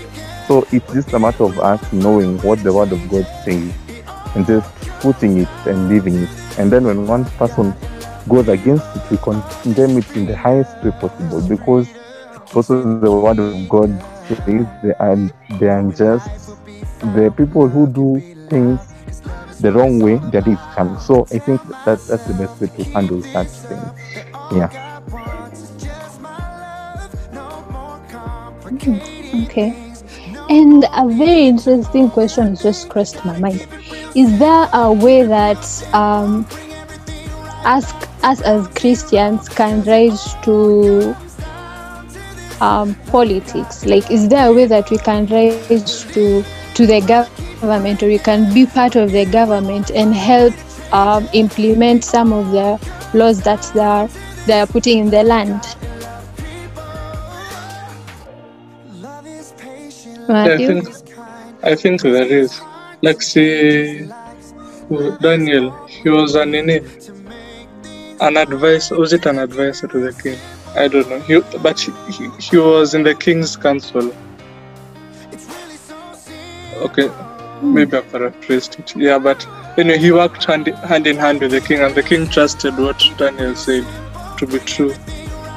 So 0.49 0.67
it's 0.73 0.93
just 0.93 1.13
a 1.13 1.19
matter 1.19 1.45
of 1.45 1.59
us 1.61 1.93
knowing 1.93 2.39
what 2.39 2.63
the 2.65 2.73
word 2.73 2.91
of 2.93 3.09
God 3.09 3.27
says 3.45 3.73
and 4.35 4.47
just 4.47 4.75
putting 5.01 5.39
it 5.39 5.49
and 5.67 5.89
leaving 5.89 6.17
it. 6.17 6.31
And 6.59 6.73
then 6.73 6.85
when 6.85 7.07
one 7.07 7.25
person 7.25 7.75
goes 8.29 8.49
against 8.49 8.85
it, 8.97 9.11
we 9.11 9.17
condemn 9.19 9.99
it 9.99 10.17
in 10.17 10.27
the 10.27 10.37
highest 10.37 10.83
way 10.83 10.91
possible 10.91 11.47
because 11.47 11.89
also 12.55 12.99
the 13.01 13.11
word 13.11 13.39
of 13.39 13.69
God 13.69 13.91
says 14.29 14.67
the, 14.83 14.95
un- 15.01 15.33
the 15.59 15.79
unjust, 15.79 16.57
the 17.15 17.33
people 17.37 17.69
who 17.69 17.87
do 17.87 18.21
things 18.49 18.81
the 19.61 19.73
wrong 19.73 19.99
way, 19.99 20.17
that 20.31 20.47
is 20.47 20.59
coming. 20.75 20.99
So 21.01 21.23
I 21.33 21.39
think 21.39 21.63
that 21.85 22.01
that's 22.07 22.25
the 22.25 22.35
best 22.35 22.61
way 22.61 22.69
to 22.69 22.85
handle 22.91 23.23
such 23.23 23.49
things. 23.49 23.91
Yeah. 24.53 24.89
okay 29.45 29.89
and 30.51 30.85
a 30.95 31.09
very 31.09 31.49
interesting 31.49 32.11
question 32.11 32.55
just 32.57 32.89
crossed 32.89 33.25
my 33.25 33.39
mind 33.39 33.67
is 34.15 34.39
there 34.39 34.69
a 34.73 34.93
way 34.93 35.23
that 35.23 35.65
um, 35.95 36.47
us, 37.65 37.93
us 38.23 38.41
as 38.43 38.69
christians 38.69 39.49
can 39.49 39.83
rise 39.85 40.35
to 40.43 41.15
um, 42.61 42.95
politics 43.07 43.85
like 43.87 44.11
is 44.11 44.29
there 44.29 44.49
a 44.49 44.53
way 44.53 44.67
that 44.67 44.91
we 44.91 44.99
can 44.99 45.27
rise 45.27 46.05
to 46.13 46.45
to 46.75 46.87
the 46.87 47.01
government 47.01 48.03
or 48.03 48.07
we 48.07 48.19
can 48.19 48.53
be 48.53 48.67
part 48.67 48.97
of 48.97 49.13
the 49.13 49.25
government 49.27 49.91
and 49.91 50.15
help 50.15 50.55
um, 50.93 51.29
implement 51.33 52.05
some 52.05 52.33
of 52.33 52.51
the 52.51 52.79
laws 53.15 53.43
that 53.43 53.63
they 53.75 53.81
are 53.81 54.09
they 54.47 54.61
are 54.61 54.67
putting 54.67 54.99
in 54.99 55.11
the 55.11 55.23
land 55.23 55.63
I 60.31 60.57
think 60.59 60.89
I 61.63 61.75
think 61.75 62.03
there 62.03 62.25
is. 62.25 62.61
Like 63.01 63.23
see 63.23 64.09
Daniel, 65.21 65.87
he 65.87 66.11
was 66.11 66.35
an 66.35 66.55
an 66.55 68.37
advisor 68.37 68.99
was 68.99 69.13
it 69.13 69.25
an 69.27 69.39
advisor 69.39 69.87
to 69.87 70.01
the 70.01 70.13
king? 70.13 70.39
I 70.77 70.89
don't 70.89 71.09
know. 71.09 71.21
He, 71.21 71.41
but 71.59 71.81
he, 71.81 71.93
he, 72.41 72.57
was 72.57 72.95
in 72.95 73.03
the 73.03 73.15
king's 73.15 73.57
council. 73.57 74.15
Okay. 76.77 77.09
Hmm. 77.09 77.75
maybe 77.75 77.97
I 77.97 78.01
paraphrased 78.03 78.79
it. 78.79 78.95
Yeah, 78.95 79.19
but 79.19 79.47
anyway, 79.77 79.99
he 79.99 80.13
worked 80.13 80.45
hand, 80.45 80.69
hand 80.69 81.07
in 81.07 81.17
hand 81.17 81.41
with 81.41 81.51
the 81.51 81.61
king, 81.61 81.81
and 81.81 81.95
the 81.95 82.03
king 82.03 82.29
trusted 82.29 82.77
what 82.79 83.03
Daniel 83.17 83.55
said 83.57 83.85
to 84.39 84.47
be 84.47 84.61
true. 84.61 84.95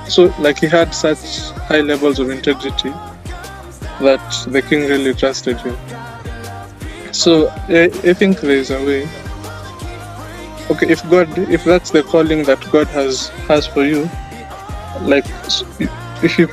So, 0.10 0.34
like, 0.40 0.60
he 0.60 0.68
had 0.68 0.96
such 0.96 1.52
high 1.70 1.82
levels 1.82 2.20
of 2.20 2.30
integrity 2.32 2.90
that 4.00 4.48
the 4.48 4.62
king 4.64 4.82
really 4.82 5.14
trusted 5.14 5.60
him. 5.60 5.78
So, 7.12 7.50
I, 7.70 7.92
I 8.04 8.14
think 8.14 8.40
there's 8.40 8.72
a 8.72 8.84
way. 8.84 9.08
Okay, 10.72 10.90
if 10.90 11.08
God, 11.10 11.38
if 11.38 11.64
that's 11.64 11.92
the 11.92 12.02
calling 12.02 12.44
that 12.44 12.60
God 12.72 12.88
has 12.88 13.28
has 13.48 13.68
for 13.68 13.84
you, 13.84 14.10
like 15.02 15.26
if 16.24 16.36
he 16.36 16.44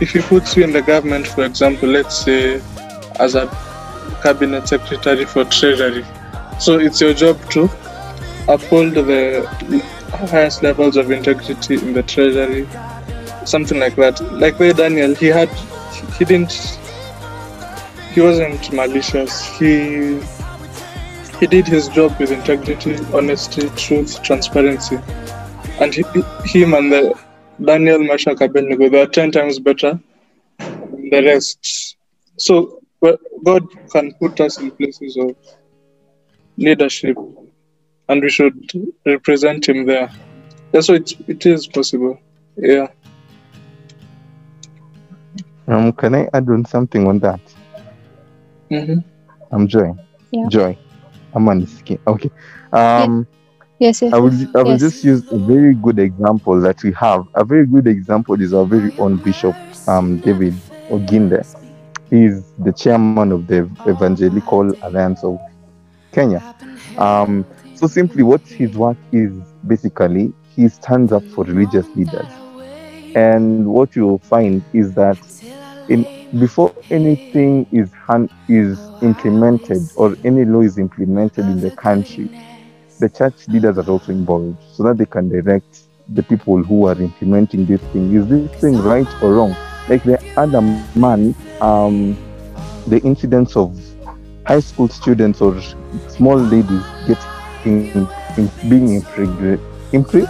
if 0.00 0.12
he 0.12 0.20
puts 0.20 0.56
you 0.56 0.64
in 0.64 0.72
the 0.72 0.82
government, 0.82 1.26
for 1.26 1.44
example, 1.44 1.88
let's 1.88 2.16
say 2.24 2.60
as 3.20 3.34
a 3.34 3.46
cabinet 4.22 4.68
secretary 4.68 5.24
for 5.24 5.44
treasury, 5.44 6.04
so 6.58 6.78
it's 6.78 7.00
your 7.00 7.14
job 7.14 7.38
to 7.50 7.64
uphold 8.48 8.94
the 8.94 9.46
highest 10.12 10.62
levels 10.62 10.96
of 10.96 11.10
integrity 11.10 11.74
in 11.74 11.92
the 11.92 12.02
treasury, 12.02 12.66
something 13.44 13.78
like 13.78 13.96
that. 13.96 14.20
Like 14.32 14.58
where 14.58 14.72
Daniel, 14.72 15.14
he 15.14 15.26
had 15.26 15.48
he 16.18 16.24
didn't 16.24 16.78
he 18.12 18.20
wasn't 18.20 18.72
malicious. 18.72 19.44
He 19.58 20.20
he 21.40 21.46
did 21.46 21.66
his 21.66 21.88
job 21.88 22.16
with 22.18 22.30
integrity, 22.30 22.96
honesty, 23.12 23.68
truth, 23.70 24.22
transparency, 24.22 24.98
and 25.80 25.92
he, 25.92 26.02
him 26.44 26.74
and 26.74 26.92
the 26.92 27.18
Daniel, 27.62 27.98
Meshach, 28.00 28.40
Abednego, 28.40 28.88
they 28.88 29.02
are 29.02 29.06
10 29.06 29.30
times 29.30 29.58
better 29.58 29.98
than 30.58 31.10
the 31.10 31.22
rest. 31.24 31.96
So 32.38 32.80
God 33.44 33.66
can 33.92 34.12
put 34.20 34.40
us 34.40 34.60
in 34.60 34.70
places 34.72 35.16
of 35.16 35.36
leadership 36.56 37.16
and 38.08 38.22
we 38.22 38.28
should 38.28 38.54
represent 39.06 39.68
Him 39.68 39.86
there. 39.86 40.10
Yeah, 40.72 40.80
so 40.80 40.94
it, 40.94 41.12
it 41.28 41.46
is 41.46 41.66
possible. 41.68 42.18
Yeah. 42.56 42.88
Um, 45.68 45.92
can 45.92 46.14
I 46.14 46.28
add 46.34 46.48
on 46.48 46.64
something 46.64 47.06
on 47.06 47.18
that? 47.20 47.40
hmm 48.70 48.98
I'm 49.50 49.68
Joy. 49.68 49.92
Yeah. 50.32 50.48
Joy. 50.48 50.76
I'm 51.32 51.44
Anisiki. 51.46 51.98
Okay. 52.06 52.30
Um, 52.72 53.26
Yes, 53.78 54.02
yes. 54.02 54.12
I 54.12 54.18
will, 54.18 54.32
I 54.56 54.62
will 54.62 54.72
yes. 54.72 54.80
just 54.80 55.04
use 55.04 55.30
a 55.32 55.38
very 55.38 55.74
good 55.74 55.98
example 55.98 56.60
that 56.60 56.82
we 56.82 56.92
have. 56.92 57.26
A 57.34 57.44
very 57.44 57.66
good 57.66 57.86
example 57.86 58.40
is 58.40 58.54
our 58.54 58.64
very 58.64 58.96
own 58.98 59.16
Bishop 59.16 59.56
um, 59.88 60.18
David 60.20 60.54
Oginde. 60.90 61.44
He 62.08 62.24
is 62.26 62.52
the 62.58 62.72
chairman 62.72 63.32
of 63.32 63.46
the 63.48 63.68
Evangelical 63.88 64.72
Alliance 64.84 65.24
of 65.24 65.40
Kenya. 66.12 66.54
Um, 66.98 67.44
so 67.74 67.88
simply, 67.88 68.22
what 68.22 68.42
his 68.42 68.76
work 68.76 68.96
is 69.10 69.32
basically, 69.66 70.32
he 70.54 70.68
stands 70.68 71.12
up 71.12 71.24
for 71.24 71.44
religious 71.44 71.86
leaders. 71.96 72.26
And 73.16 73.66
what 73.66 73.96
you 73.96 74.06
will 74.06 74.18
find 74.18 74.62
is 74.72 74.94
that 74.94 75.18
in 75.88 76.06
before 76.38 76.74
anything 76.90 77.66
is 77.72 77.90
han- 77.92 78.30
is 78.48 78.78
implemented 79.02 79.82
or 79.96 80.16
any 80.24 80.44
law 80.44 80.60
is 80.62 80.78
implemented 80.78 81.44
in 81.44 81.60
the 81.60 81.70
country, 81.72 82.30
the 83.00 83.08
church 83.08 83.48
leaders 83.48 83.78
are 83.78 83.88
also 83.90 84.12
involved 84.12 84.56
so 84.72 84.82
that 84.84 84.98
they 84.98 85.06
can 85.06 85.28
direct 85.28 85.80
the 86.14 86.22
people 86.22 86.62
who 86.62 86.86
are 86.86 87.00
implementing 87.00 87.66
this 87.66 87.80
thing. 87.92 88.14
Is 88.14 88.26
this 88.28 88.50
thing 88.60 88.78
right 88.82 89.06
or 89.22 89.32
wrong? 89.34 89.56
Like 89.88 90.02
the 90.04 90.18
other 90.36 90.60
man, 90.94 91.34
um, 91.60 92.16
the 92.86 93.00
incidents 93.00 93.56
of 93.56 93.76
high 94.46 94.60
school 94.60 94.88
students 94.88 95.40
or 95.40 95.60
small 96.08 96.36
ladies 96.38 96.82
getting 97.06 98.08
in, 98.36 98.50
being 98.68 98.94
impregnated. 98.94 99.60
Impre- 99.92 100.28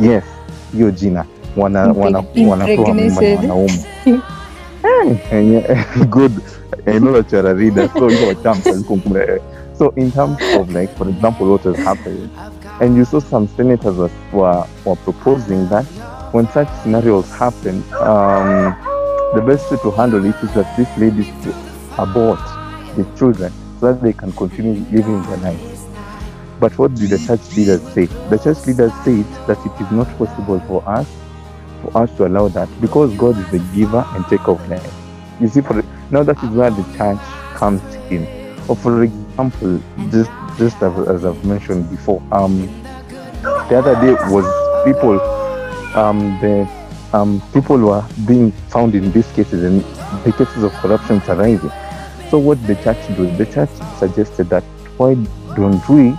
yes, 0.00 0.24
hiyo 0.72 0.90
jina 0.90 1.24
wana 1.56 1.86
Impreg- 1.86 2.00
wana 2.00 2.50
wanapewa 2.50 2.94
mimba 2.94 3.22
na 3.22 3.28
impregnated. 3.28 3.50
wanaume. 3.50 3.84
Eh, 5.30 5.50
yeah, 5.52 6.06
good. 6.10 6.32
Eh, 6.86 6.96
I 6.96 6.98
know 6.98 7.12
that 7.12 7.30
you're 7.32 7.46
a 7.50 7.54
reader, 7.54 7.88
so 7.96 8.08
you 8.08 8.18
know 8.18 8.34
terms 8.34 8.66
are 8.66 8.78
kumbe. 8.82 9.40
So 9.82 9.90
in 9.96 10.12
terms 10.12 10.38
of 10.54 10.72
like, 10.72 10.96
for 10.96 11.08
example, 11.08 11.50
what 11.50 11.62
happening, 11.78 12.30
and 12.80 12.94
you 12.94 13.04
saw 13.04 13.18
some 13.18 13.48
senators 13.48 13.96
were, 13.96 14.10
were, 14.32 14.64
were 14.84 14.94
proposing 14.94 15.68
that 15.70 15.82
when 16.30 16.48
such 16.52 16.68
scenarios 16.82 17.28
happen, 17.32 17.82
um, 17.94 18.78
the 19.34 19.42
best 19.44 19.68
way 19.72 19.78
to 19.78 19.90
handle 19.90 20.24
it 20.24 20.36
is 20.36 20.54
that 20.54 20.76
these 20.76 20.86
ladies 20.96 21.26
abort 21.98 22.38
the 22.94 23.04
children 23.18 23.52
so 23.80 23.92
that 23.92 24.00
they 24.04 24.12
can 24.12 24.30
continue 24.34 24.74
living 24.92 25.20
their 25.22 25.38
lives. 25.38 25.84
But 26.60 26.78
what 26.78 26.94
did 26.94 27.10
the 27.10 27.18
church 27.18 27.56
leaders 27.56 27.82
say? 27.92 28.04
The 28.06 28.38
church 28.38 28.64
leaders 28.68 28.92
said 29.02 29.24
that 29.48 29.58
it 29.66 29.82
is 29.84 29.90
not 29.90 30.06
possible 30.16 30.60
for 30.60 30.88
us 30.88 31.08
for 31.82 31.98
us 31.98 32.16
to 32.18 32.28
allow 32.28 32.46
that 32.50 32.68
because 32.80 33.12
God 33.16 33.36
is 33.36 33.50
the 33.50 33.58
giver 33.74 34.06
and 34.10 34.24
taker 34.26 34.52
of 34.52 34.68
life. 34.68 34.94
You 35.40 35.48
see, 35.48 35.60
for 35.60 35.82
now 36.12 36.22
that 36.22 36.40
is 36.40 36.50
where 36.50 36.70
the 36.70 36.84
church 36.96 37.18
comes 37.56 37.82
in. 38.12 38.41
Or 38.68 38.76
for 38.76 39.02
example, 39.02 39.80
just 40.10 40.30
just 40.58 40.82
as, 40.82 41.08
as 41.08 41.24
I've 41.24 41.44
mentioned 41.44 41.90
before, 41.90 42.22
um, 42.32 42.66
the 43.68 43.78
other 43.78 43.94
day 44.00 44.12
was 44.30 44.44
people, 44.84 45.20
um, 45.96 46.38
the 46.40 46.68
um, 47.12 47.42
people 47.52 47.78
were 47.78 48.04
being 48.26 48.52
found 48.68 48.94
in 48.94 49.12
these 49.12 49.30
cases 49.32 49.62
and 49.64 49.80
the 50.24 50.32
cases 50.32 50.62
of 50.62 50.72
corruption 50.74 51.20
are 51.28 51.36
rising. 51.36 51.70
So 52.30 52.38
what 52.38 52.64
the 52.66 52.74
church 52.76 53.06
did, 53.16 53.36
the 53.36 53.46
church 53.46 53.70
suggested 53.98 54.48
that 54.50 54.62
why 54.96 55.14
don't 55.54 55.86
we, 55.88 56.10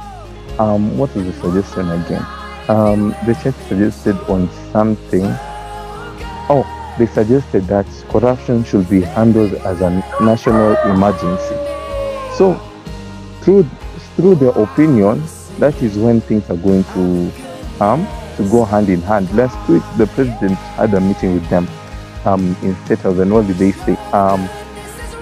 um, 0.60 0.98
what 0.98 1.16
was 1.16 1.26
the 1.26 1.34
suggestion 1.34 1.90
again? 1.90 2.26
Um, 2.68 3.16
the 3.26 3.34
church 3.42 3.56
suggested 3.68 4.16
on 4.30 4.50
something. 4.72 5.24
Oh, 6.50 6.66
they 7.00 7.08
suggested 7.08 7.64
that 7.68 7.88
corruption 8.10 8.64
should 8.64 8.88
be 8.90 9.02
handled 9.02 9.54
as 9.56 9.82
a 9.82 9.90
national 10.22 10.76
emergency. 10.86 11.63
So, 12.38 12.60
through 13.42 13.64
through 14.16 14.36
their 14.36 14.50
opinion, 14.50 15.24
that 15.60 15.80
is 15.82 15.98
when 15.98 16.22
things 16.22 16.50
are 16.50 16.58
going 16.58 16.84
to 16.96 17.32
um 17.80 18.08
to 18.38 18.50
go 18.50 18.66
hand 18.66 18.90
in 18.90 19.02
hand. 19.02 19.30
Last 19.36 19.58
week, 19.70 19.84
the 19.98 20.08
president 20.08 20.58
had 20.78 20.94
a 20.94 21.00
meeting 21.02 21.36
with 21.36 21.48
them 21.50 21.68
um 22.26 22.56
in 22.64 22.76
State 22.86 23.06
and 23.06 23.32
what 23.32 23.46
did 23.46 23.58
they 23.58 23.72
say? 23.72 23.96
Um, 24.14 24.48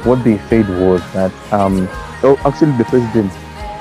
what 0.08 0.24
they 0.24 0.38
said 0.50 0.67
was 0.69 1.02
that 1.13 1.32
um 1.52 1.88
oh 2.24 2.39
actually 2.45 2.78
the 2.78 2.86
president 2.86 3.32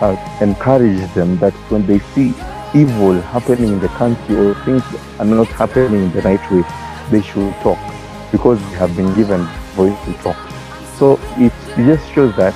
uh, 0.02 0.16
encouraged 0.40 1.14
them 1.14 1.38
that 1.38 1.52
when 1.70 1.86
they 1.86 2.00
see 2.14 2.34
evil 2.74 3.20
happening 3.20 3.72
in 3.74 3.80
the 3.80 3.88
country 3.88 4.36
or 4.36 4.54
things 4.64 4.82
are 5.18 5.24
not 5.24 5.46
happening 5.48 6.02
in 6.04 6.12
the 6.12 6.22
right 6.22 6.50
way, 6.50 6.64
they 7.10 7.22
should 7.22 7.54
talk 7.62 7.78
because 8.32 8.58
they 8.70 8.76
have 8.76 8.96
been 8.96 9.12
given 9.14 9.44
voice 9.78 9.96
to 10.04 10.14
talk. 10.14 10.36
So 10.98 11.18
it 11.36 11.52
just 11.76 12.10
shows 12.12 12.34
that 12.36 12.54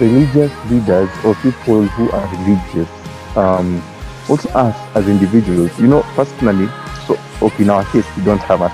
religious 0.00 0.52
leaders 0.70 1.10
or 1.24 1.34
people 1.36 1.86
who 1.86 2.10
are 2.10 2.26
religious, 2.36 2.88
um, 3.36 3.82
also 4.28 4.48
us 4.50 4.76
as 4.96 5.08
individuals, 5.08 5.70
you 5.78 5.86
know, 5.86 6.02
personally, 6.14 6.68
so 7.06 7.18
okay, 7.42 7.62
in 7.62 7.70
our 7.70 7.84
case, 7.86 8.06
we 8.16 8.24
don't 8.24 8.42
have 8.42 8.60
a 8.60 8.70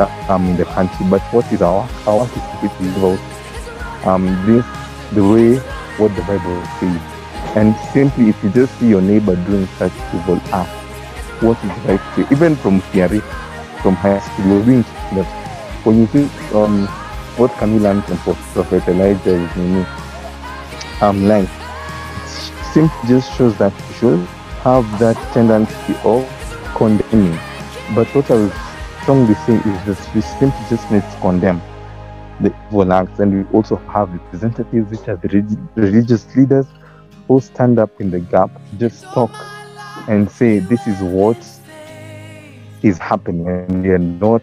uh, 0.00 0.26
um, 0.28 0.46
in 0.46 0.56
the 0.56 0.64
country, 0.64 1.06
but 1.08 1.20
what 1.32 1.50
is 1.52 1.62
our 1.62 1.88
our 2.06 2.18
work 2.18 2.30
is 2.36 2.70
to 2.78 4.08
um, 4.08 4.24
this 4.46 4.64
the 5.12 5.22
way 5.22 5.56
what 5.98 6.14
the 6.16 6.22
Bible 6.22 6.64
says. 6.78 7.00
And 7.56 7.74
simply, 7.92 8.28
if 8.28 8.42
you 8.42 8.50
just 8.50 8.78
see 8.78 8.88
your 8.88 9.02
neighbor 9.02 9.36
doing 9.36 9.66
such 9.78 9.92
evil 10.14 10.40
act, 10.52 10.70
what 11.42 11.58
is 11.64 11.70
right 11.84 12.32
even 12.32 12.56
from 12.56 12.80
theory, 12.92 13.20
from 13.82 13.94
high 13.96 14.20
school, 14.20 14.46
you're 14.46 14.64
being 14.64 14.82
that 15.14 15.26
when 15.84 15.98
you 15.98 16.06
think, 16.06 16.30
um, 16.54 16.86
what 17.36 17.50
can 17.58 17.74
we 17.74 17.80
learn 17.80 18.02
from 18.02 18.18
Prophet 18.18 18.86
Elijah 18.88 19.34
is 19.34 19.56
It 21.02 22.28
simply 22.74 23.08
just 23.08 23.32
shows 23.36 23.56
that 23.56 23.72
we 23.72 23.94
should 23.94 24.20
have 24.64 24.84
that 24.98 25.16
tendency 25.32 25.96
of 26.04 26.28
condemning. 26.76 27.38
But 27.94 28.06
what 28.14 28.30
I 28.30 28.34
will 28.34 28.52
strongly 29.00 29.34
say 29.46 29.54
is 29.54 29.84
that 29.86 30.14
we 30.14 30.20
simply 30.20 30.60
just 30.68 30.90
need 30.90 31.02
to 31.02 31.20
condemn 31.20 31.62
the 32.40 32.54
evil 32.68 32.92
acts, 32.92 33.18
and 33.18 33.32
we 33.32 33.50
also 33.56 33.76
have 33.76 34.12
representatives, 34.12 34.90
which 34.90 35.08
are 35.08 35.16
the 35.16 35.28
relig- 35.28 35.58
religious 35.74 36.36
leaders, 36.36 36.66
who 37.28 37.40
stand 37.40 37.78
up 37.78 37.98
in 38.00 38.10
the 38.10 38.20
gap, 38.20 38.50
just 38.78 39.04
talk 39.04 39.30
and 40.06 40.30
say, 40.30 40.58
"This 40.58 40.86
is 40.86 41.00
what 41.00 41.38
is 42.82 42.98
happening," 42.98 43.48
and 43.48 43.84
they're 43.84 43.98
not. 43.98 44.42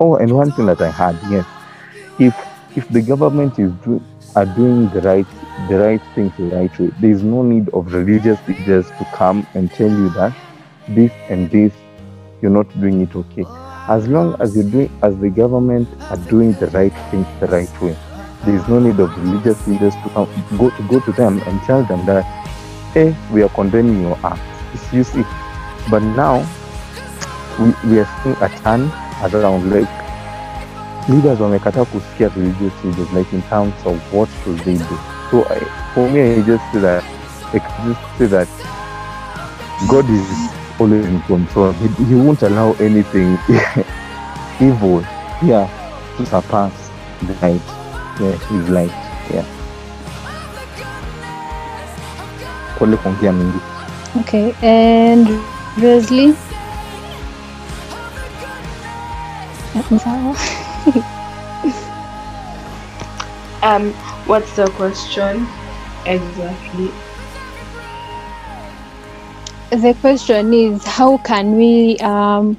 Oh, 0.00 0.16
and 0.16 0.32
one 0.32 0.50
thing 0.52 0.66
that 0.66 0.80
I 0.80 0.90
had, 0.90 1.16
yes, 1.30 1.46
if 2.18 2.34
if 2.76 2.88
the 2.88 3.02
government 3.02 3.58
is 3.58 3.70
doing 3.84 4.04
are 4.36 4.46
doing 4.46 4.88
the 4.90 5.00
right 5.02 5.26
the 5.68 5.78
right 5.78 6.00
thing 6.14 6.32
the 6.38 6.44
right 6.56 6.78
way, 6.78 6.90
there 7.00 7.10
is 7.10 7.22
no 7.22 7.42
need 7.42 7.68
of 7.70 7.92
religious 7.92 8.38
leaders 8.48 8.88
to 8.98 9.06
come 9.12 9.46
and 9.54 9.70
tell 9.70 9.90
you 9.90 10.08
that 10.10 10.34
this 10.88 11.12
and 11.28 11.50
this 11.50 11.72
you're 12.40 12.50
not 12.50 12.68
doing 12.80 13.00
it 13.02 13.14
okay. 13.14 13.44
As 13.88 14.08
long 14.08 14.40
as 14.40 14.54
you're 14.56 14.70
doing 14.70 14.90
as 15.02 15.16
the 15.18 15.28
government 15.28 15.88
are 16.10 16.16
doing 16.28 16.52
the 16.54 16.68
right 16.68 16.92
things 17.10 17.26
the 17.40 17.46
right 17.48 17.82
way, 17.82 17.96
there 18.44 18.54
is 18.54 18.66
no 18.68 18.78
need 18.80 18.98
of 18.98 19.16
religious 19.18 19.66
leaders 19.66 19.94
to 19.94 20.08
come, 20.10 20.28
go 20.56 20.70
to 20.70 20.82
go 20.88 21.00
to 21.00 21.12
them 21.12 21.40
and 21.46 21.60
tell 21.62 21.82
them 21.84 22.06
that, 22.06 22.22
hey, 22.94 23.14
we 23.32 23.42
are 23.42 23.48
condemning 23.50 24.02
your 24.02 24.18
acts. 24.24 24.40
It's 24.72 25.08
see. 25.08 25.24
But 25.90 26.00
now 26.00 26.38
we, 27.58 27.90
we 27.90 27.98
are 27.98 28.08
seeing 28.22 28.36
a 28.36 28.48
turn 28.62 28.90
around 29.34 29.70
like 29.70 29.99
leaders 31.10 31.40
wamekataa 31.40 31.84
kusikia 31.84 32.30
religious 32.36 32.72
leaders 32.84 33.12
like 33.12 33.36
in 33.36 33.42
terms 33.42 33.74
of 33.84 33.96
what 34.12 34.28
should 34.44 34.64
they 34.64 34.74
do. 34.74 34.98
So 35.30 35.46
I, 35.50 35.60
for 35.94 36.10
me, 36.10 36.20
I 36.20 36.42
just 36.42 36.62
say 36.72 36.80
that 36.80 37.04
I 37.54 37.58
just 37.58 38.18
say 38.18 38.26
that 38.26 38.48
God 39.88 40.10
is 40.10 40.26
always 40.80 41.06
in 41.06 41.20
control. 41.22 41.72
He, 41.72 41.88
he 42.04 42.14
won't 42.14 42.42
allow 42.42 42.72
anything 42.80 43.38
evil, 44.60 45.00
yeah, 45.42 45.68
to 46.16 46.26
surpass 46.26 46.72
the 47.22 47.34
light. 47.42 47.62
Yeah, 48.20 48.36
his 48.48 48.68
light. 48.68 48.92
Yeah. 49.30 49.44
Pole 52.78 52.96
kuongea 52.96 53.32
mingi. 53.32 53.58
Okay, 54.20 54.52
and 54.62 55.28
Rosalie? 55.82 56.34
Ni 59.90 59.98
sawa? 59.98 60.59
Um, 63.62 63.94
what's 64.24 64.54
the 64.54 64.70
question 64.70 65.48
exactly? 66.04 66.94
the 69.70 69.94
question 70.00 70.52
is 70.52 70.84
how 70.84 71.18
can 71.18 71.52
we 71.56 71.96
um 71.98 72.58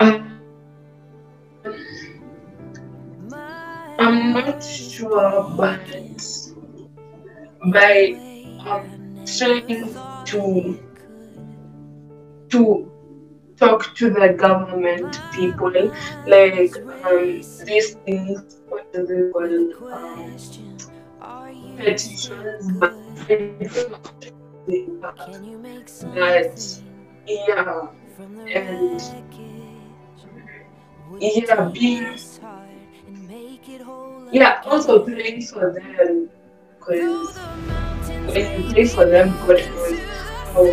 Um, 0.00 0.27
I'm 3.98 4.32
not 4.32 4.62
sure, 4.62 5.54
but 5.56 5.80
by 7.72 8.14
um, 8.66 9.24
trying 9.26 9.94
to 10.26 10.78
to 12.50 12.92
talk 13.56 13.94
to 13.96 14.10
the 14.10 14.34
government 14.38 15.20
people, 15.32 15.72
like 16.26 16.76
um, 17.04 17.42
these 17.66 17.94
things, 18.06 18.60
what 18.68 18.92
do 18.92 19.04
they 19.04 19.32
call 19.32 19.92
um, 19.92 21.76
petitions, 21.76 22.72
but 22.78 22.94
that. 26.14 26.82
Yeah, 27.26 27.88
and 28.54 29.02
yeah, 31.20 31.70
being 31.74 32.16
yeah, 34.32 34.62
also 34.66 35.04
praying 35.04 35.42
for 35.42 35.72
them 35.72 36.30
because 36.78 37.36
when 38.34 38.62
you 38.62 38.72
pray 38.72 38.86
for 38.86 39.06
them, 39.06 39.30
God 39.46 39.58
knows 39.58 39.98
how 40.52 40.64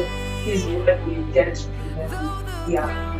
His 0.43 0.65
word 0.65 1.05
will 1.07 1.23
get 1.33 1.55
to 1.55 1.67
them. 1.67 2.69
Yeah. 2.69 3.15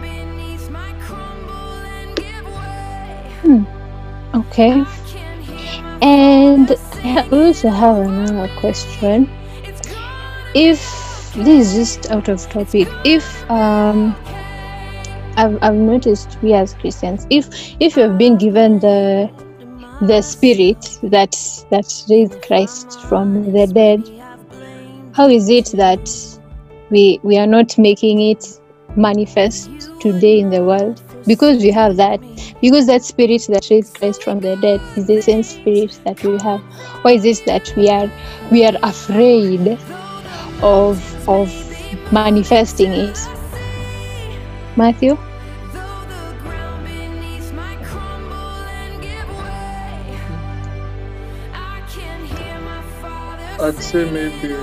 okay 4.35 4.83
and 6.01 6.71
i 7.03 7.27
also 7.31 7.69
have 7.69 7.97
another 7.97 8.53
question 8.59 9.29
if 10.55 10.79
this 11.35 11.73
is 11.73 11.73
just 11.75 12.11
out 12.11 12.27
of 12.27 12.41
topic 12.49 12.87
if 13.03 13.49
um 13.49 14.15
I've, 15.37 15.61
I've 15.61 15.75
noticed 15.75 16.37
we 16.41 16.53
as 16.53 16.73
christians 16.73 17.27
if 17.29 17.47
if 17.79 17.97
you've 17.97 18.17
been 18.17 18.37
given 18.37 18.79
the 18.79 19.29
the 20.01 20.21
spirit 20.21 20.99
that 21.03 21.31
that 21.69 21.85
raised 22.09 22.41
christ 22.41 23.01
from 23.03 23.51
the 23.51 23.67
dead. 23.67 24.03
How 25.13 25.27
is 25.29 25.49
it 25.49 25.71
that 25.77 26.09
we 26.89 27.19
we 27.23 27.37
are 27.37 27.47
not 27.47 27.77
making 27.77 28.21
it 28.21 28.59
manifest 28.95 29.69
today 30.01 30.39
in 30.39 30.49
the 30.49 30.63
world? 30.63 31.01
Because 31.25 31.63
we 31.63 31.71
have 31.71 31.95
that 31.97 32.19
because 32.61 32.87
that 32.87 33.03
spirit 33.03 33.45
that 33.49 33.67
raised 33.69 33.95
christ 33.95 34.23
from 34.23 34.39
the 34.39 34.55
dead 34.57 34.81
is 34.97 35.07
the 35.07 35.21
same 35.21 35.43
spirit 35.43 35.99
that 36.03 36.21
we 36.23 36.37
have. 36.39 36.61
Why 37.03 37.13
is 37.13 37.25
it 37.25 37.45
that 37.45 37.73
we 37.77 37.89
are 37.89 38.11
we 38.51 38.65
are 38.65 38.77
afraid 38.83 39.77
of 40.61 41.29
of 41.29 42.11
manifesting 42.11 42.91
it? 42.91 43.17
Matthew 44.75 45.17
I'd 53.65 53.81
say 53.81 54.05
maybe 54.11 54.53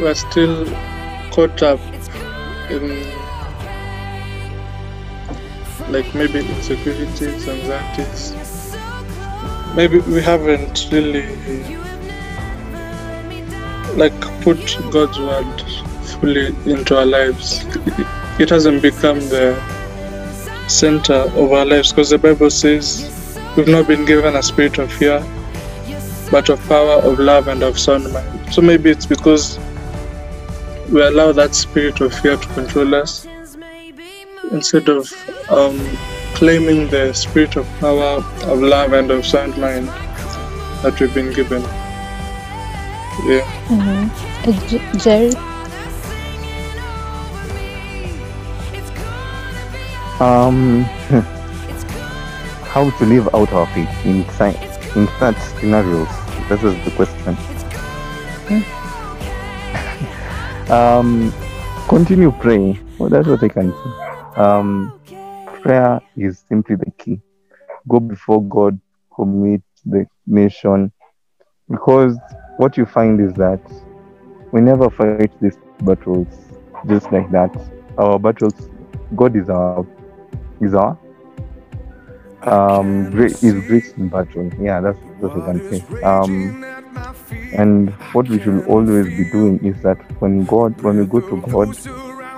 we're 0.00 0.14
still 0.14 0.64
caught 1.30 1.62
up 1.62 1.78
in 2.70 3.04
like 5.92 6.14
maybe 6.14 6.38
insecurities, 6.38 7.46
anxieties. 7.46 8.32
Maybe 9.76 9.98
we 9.98 10.22
haven't 10.22 10.88
really 10.90 11.26
like 13.94 14.18
put 14.40 14.78
God's 14.90 15.18
word 15.18 15.60
fully 16.18 16.46
into 16.64 16.96
our 16.96 17.04
lives. 17.04 17.66
It 18.40 18.48
hasn't 18.48 18.80
become 18.80 19.18
the 19.28 19.54
center 20.66 21.12
of 21.42 21.52
our 21.52 21.66
lives 21.66 21.92
because 21.92 22.08
the 22.08 22.16
Bible 22.16 22.48
says 22.48 23.38
we've 23.54 23.68
not 23.68 23.86
been 23.86 24.06
given 24.06 24.34
a 24.34 24.42
spirit 24.42 24.78
of 24.78 24.90
fear, 24.90 25.22
but 26.30 26.48
of 26.48 26.60
power, 26.68 27.00
of 27.02 27.18
love, 27.18 27.48
and 27.48 27.62
of 27.62 27.78
sound 27.78 28.12
mind. 28.12 28.52
So 28.52 28.62
maybe 28.62 28.90
it's 28.90 29.06
because 29.06 29.58
we 30.90 31.02
allow 31.02 31.32
that 31.32 31.54
spirit 31.54 32.00
of 32.00 32.14
fear 32.14 32.36
to 32.36 32.48
control 32.48 32.94
us 32.94 33.26
instead 34.50 34.88
of 34.88 35.12
um, 35.50 35.78
claiming 36.34 36.88
the 36.88 37.12
spirit 37.12 37.56
of 37.56 37.66
power, 37.80 38.22
of 38.44 38.60
love, 38.60 38.92
and 38.92 39.10
of 39.10 39.26
sound 39.26 39.56
mind 39.58 39.88
that 40.82 40.98
we've 41.00 41.14
been 41.14 41.32
given. 41.32 41.62
Yeah. 43.24 43.44
Uh, 43.70 44.66
J- 44.68 44.98
jerry 44.98 45.32
Um, 50.20 50.84
how 52.72 52.88
to 52.98 53.04
live 53.04 53.28
out 53.34 53.52
our 53.52 53.66
faith 53.74 54.06
in 54.06 54.24
si- 54.30 54.75
in 54.94 55.08
such 55.18 55.36
scenarios? 55.58 56.08
This 56.48 56.62
is 56.62 56.84
the 56.84 56.90
question. 56.92 57.36
um, 60.70 61.32
continue 61.88 62.30
praying. 62.30 62.78
Well, 62.98 63.08
that's 63.08 63.26
what 63.26 63.42
I 63.42 63.48
can 63.48 63.72
say. 63.72 64.40
Um, 64.40 64.92
prayer 65.62 66.00
is 66.16 66.44
simply 66.48 66.76
the 66.76 66.90
key. 66.98 67.20
Go 67.88 68.00
before 68.00 68.42
God, 68.42 68.78
commit 69.14 69.62
the 69.84 70.06
nation, 70.26 70.92
because 71.68 72.16
what 72.58 72.76
you 72.76 72.86
find 72.86 73.20
is 73.20 73.32
that 73.34 73.60
we 74.52 74.60
never 74.60 74.88
fight 74.90 75.32
these 75.40 75.58
battles 75.80 76.28
just 76.86 77.10
like 77.12 77.30
that. 77.30 77.50
Our 77.98 78.18
battles, 78.18 78.70
God 79.14 79.36
is 79.36 79.48
our 79.48 79.86
is 80.60 80.74
our 80.74 80.98
um 82.46 83.10
great 83.10 83.42
is 83.42 83.66
great 83.66 83.86
in 83.96 84.08
battle. 84.08 84.50
Yeah, 84.60 84.80
that's 84.80 84.98
what 85.20 85.34
we 85.36 85.42
can 85.42 85.58
say. 85.70 86.02
Um 86.02 86.64
and 87.52 87.90
what 88.12 88.28
we 88.28 88.40
should 88.40 88.66
always 88.66 89.06
be 89.06 89.30
doing 89.30 89.64
is 89.64 89.82
that 89.82 89.98
when 90.20 90.44
God 90.44 90.80
when 90.82 90.98
we 90.98 91.06
go 91.06 91.20
to 91.20 91.40
God 91.50 91.76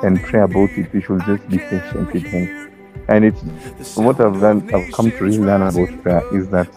and 0.04 0.22
pray 0.22 0.40
about 0.40 0.70
it, 0.70 0.92
we 0.92 1.00
should 1.02 1.20
just 1.26 1.48
be 1.48 1.58
patient 1.58 2.12
with 2.12 2.22
him. 2.24 2.70
And 3.08 3.24
it's 3.24 3.96
what 3.96 4.20
I've 4.20 4.36
learned 4.36 4.74
I've 4.74 4.92
come 4.92 5.10
to 5.10 5.24
really 5.24 5.38
learn 5.38 5.62
about 5.62 6.02
prayer 6.02 6.22
is 6.34 6.48
that 6.50 6.68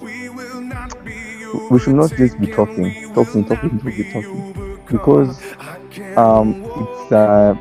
we 1.70 1.80
should 1.80 1.96
not 1.96 2.12
just 2.15 2.39
be 2.39 2.48
talking, 2.48 3.13
talking, 3.13 3.46
talking, 3.46 3.80
talking, 3.80 4.12
talking. 4.12 4.80
Because 4.89 5.41
um 6.17 6.63
it's 6.63 7.12
uh 7.12 7.56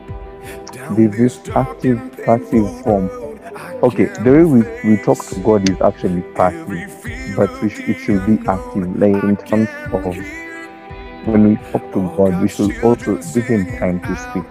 there's 0.93 1.17
this 1.17 1.49
active 1.55 1.99
passive 2.25 2.83
form 2.83 3.09
okay 3.83 4.07
the 4.25 4.31
way 4.31 4.45
we, 4.45 4.61
we 4.91 5.03
talk 5.03 5.19
to 5.27 5.41
god 5.41 5.69
is 5.69 5.81
actually 5.81 6.23
passive 6.35 7.37
but 7.37 7.51
we 7.63 7.69
sh- 7.69 7.89
it 7.89 7.99
should 7.99 8.25
be 8.27 8.37
active 8.47 8.97
like 8.97 9.23
in 9.25 9.37
terms 9.37 9.69
of 9.93 10.05
when 11.27 11.49
we 11.49 11.57
talk 11.71 11.85
to 11.93 12.01
god 12.17 12.41
we 12.43 12.49
should 12.49 12.73
also 12.85 13.17
give 13.33 13.47
him 13.47 13.65
time 13.79 14.01
to 14.01 14.15
speak 14.17 14.45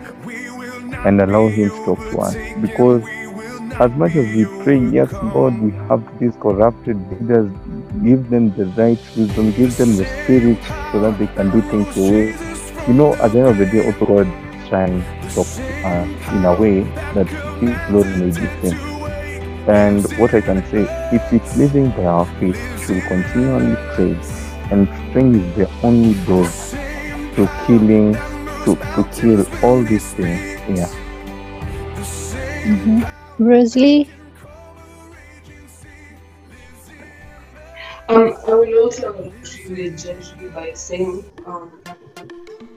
and 1.06 1.22
allow 1.22 1.48
him 1.48 1.70
to 1.70 1.86
talk 1.86 2.00
to 2.00 2.18
us 2.20 2.36
because 2.62 3.04
as 3.80 3.92
much 3.94 4.14
as 4.16 4.26
we 4.36 4.44
pray, 4.64 4.78
yes, 4.78 5.10
God, 5.32 5.58
we 5.62 5.72
have 5.88 6.04
these 6.20 6.36
corrupted 6.42 6.98
leaders, 7.12 7.50
give 8.04 8.30
them 8.30 8.54
the 8.58 8.66
right 8.66 9.00
wisdom, 9.16 9.52
give 9.54 9.78
them 9.78 9.96
the 9.96 10.06
spirit 10.06 10.58
so 10.92 11.00
that 11.00 11.18
they 11.18 11.28
can 11.28 11.50
do 11.50 11.62
things 11.62 11.96
your 11.96 12.12
way. 12.12 12.36
You 12.88 12.94
know, 12.94 13.14
at 13.16 13.32
the 13.32 13.40
end 13.40 13.48
of 13.48 13.58
the 13.58 13.66
day, 13.68 13.86
also 13.86 14.06
God 14.06 14.28
trying 14.68 15.02
to 15.02 15.34
talk 15.34 15.48
to 15.48 15.88
us 15.88 16.10
in 16.34 16.44
a 16.44 16.54
way 16.60 16.82
that 17.14 17.28
His 17.62 17.78
glory 17.88 18.16
may 18.18 18.32
be 18.32 18.48
seen. 18.62 18.99
And 19.70 20.04
what 20.18 20.34
I 20.34 20.42
can 20.42 20.66
say, 20.72 20.88
if 21.14 21.32
it's 21.32 21.56
living 21.56 21.92
by 21.92 22.06
our 22.06 22.26
faith, 22.40 22.90
we 22.90 22.96
will 22.96 23.08
continually 23.08 23.76
pray. 23.94 24.18
And 24.72 24.88
praying 25.12 25.36
is 25.36 25.56
the 25.58 25.70
only 25.84 26.16
door 26.26 26.48
to 27.36 27.48
killing, 27.68 28.16
to, 28.66 28.76
to 28.96 29.08
kill 29.14 29.46
all 29.64 29.84
these 29.84 30.12
things. 30.14 30.60
Yeah. 30.70 30.90
Mm-hmm. 32.66 33.44
Rosalie? 33.44 34.10
Um, 38.10 38.36
I 38.48 38.54
will 38.56 38.86
also 38.86 39.14
agree 39.14 39.84
with 39.84 40.04
Gently 40.04 40.50
by 40.50 40.74
saying 40.74 41.24
um, 41.46 41.72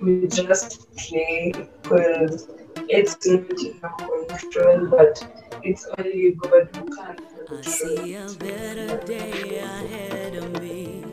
we 0.02 0.26
just 0.28 0.94
pray 1.08 1.52
because 1.82 2.48
it's 2.88 3.24
not 3.26 3.50
in 3.60 3.80
our 3.82 4.24
control, 4.26 4.86
but 4.90 5.26
it's 5.62 5.86
only 5.98 6.32
God 6.32 6.68
who 6.74 6.84
can 6.96 7.16
I 7.48 7.62
see 7.62 8.14
a 8.14 8.30
control. 8.30 8.34
better 8.34 8.98
day 9.06 9.58
ahead 9.58 10.34
of 10.36 10.60
me. 10.60 11.04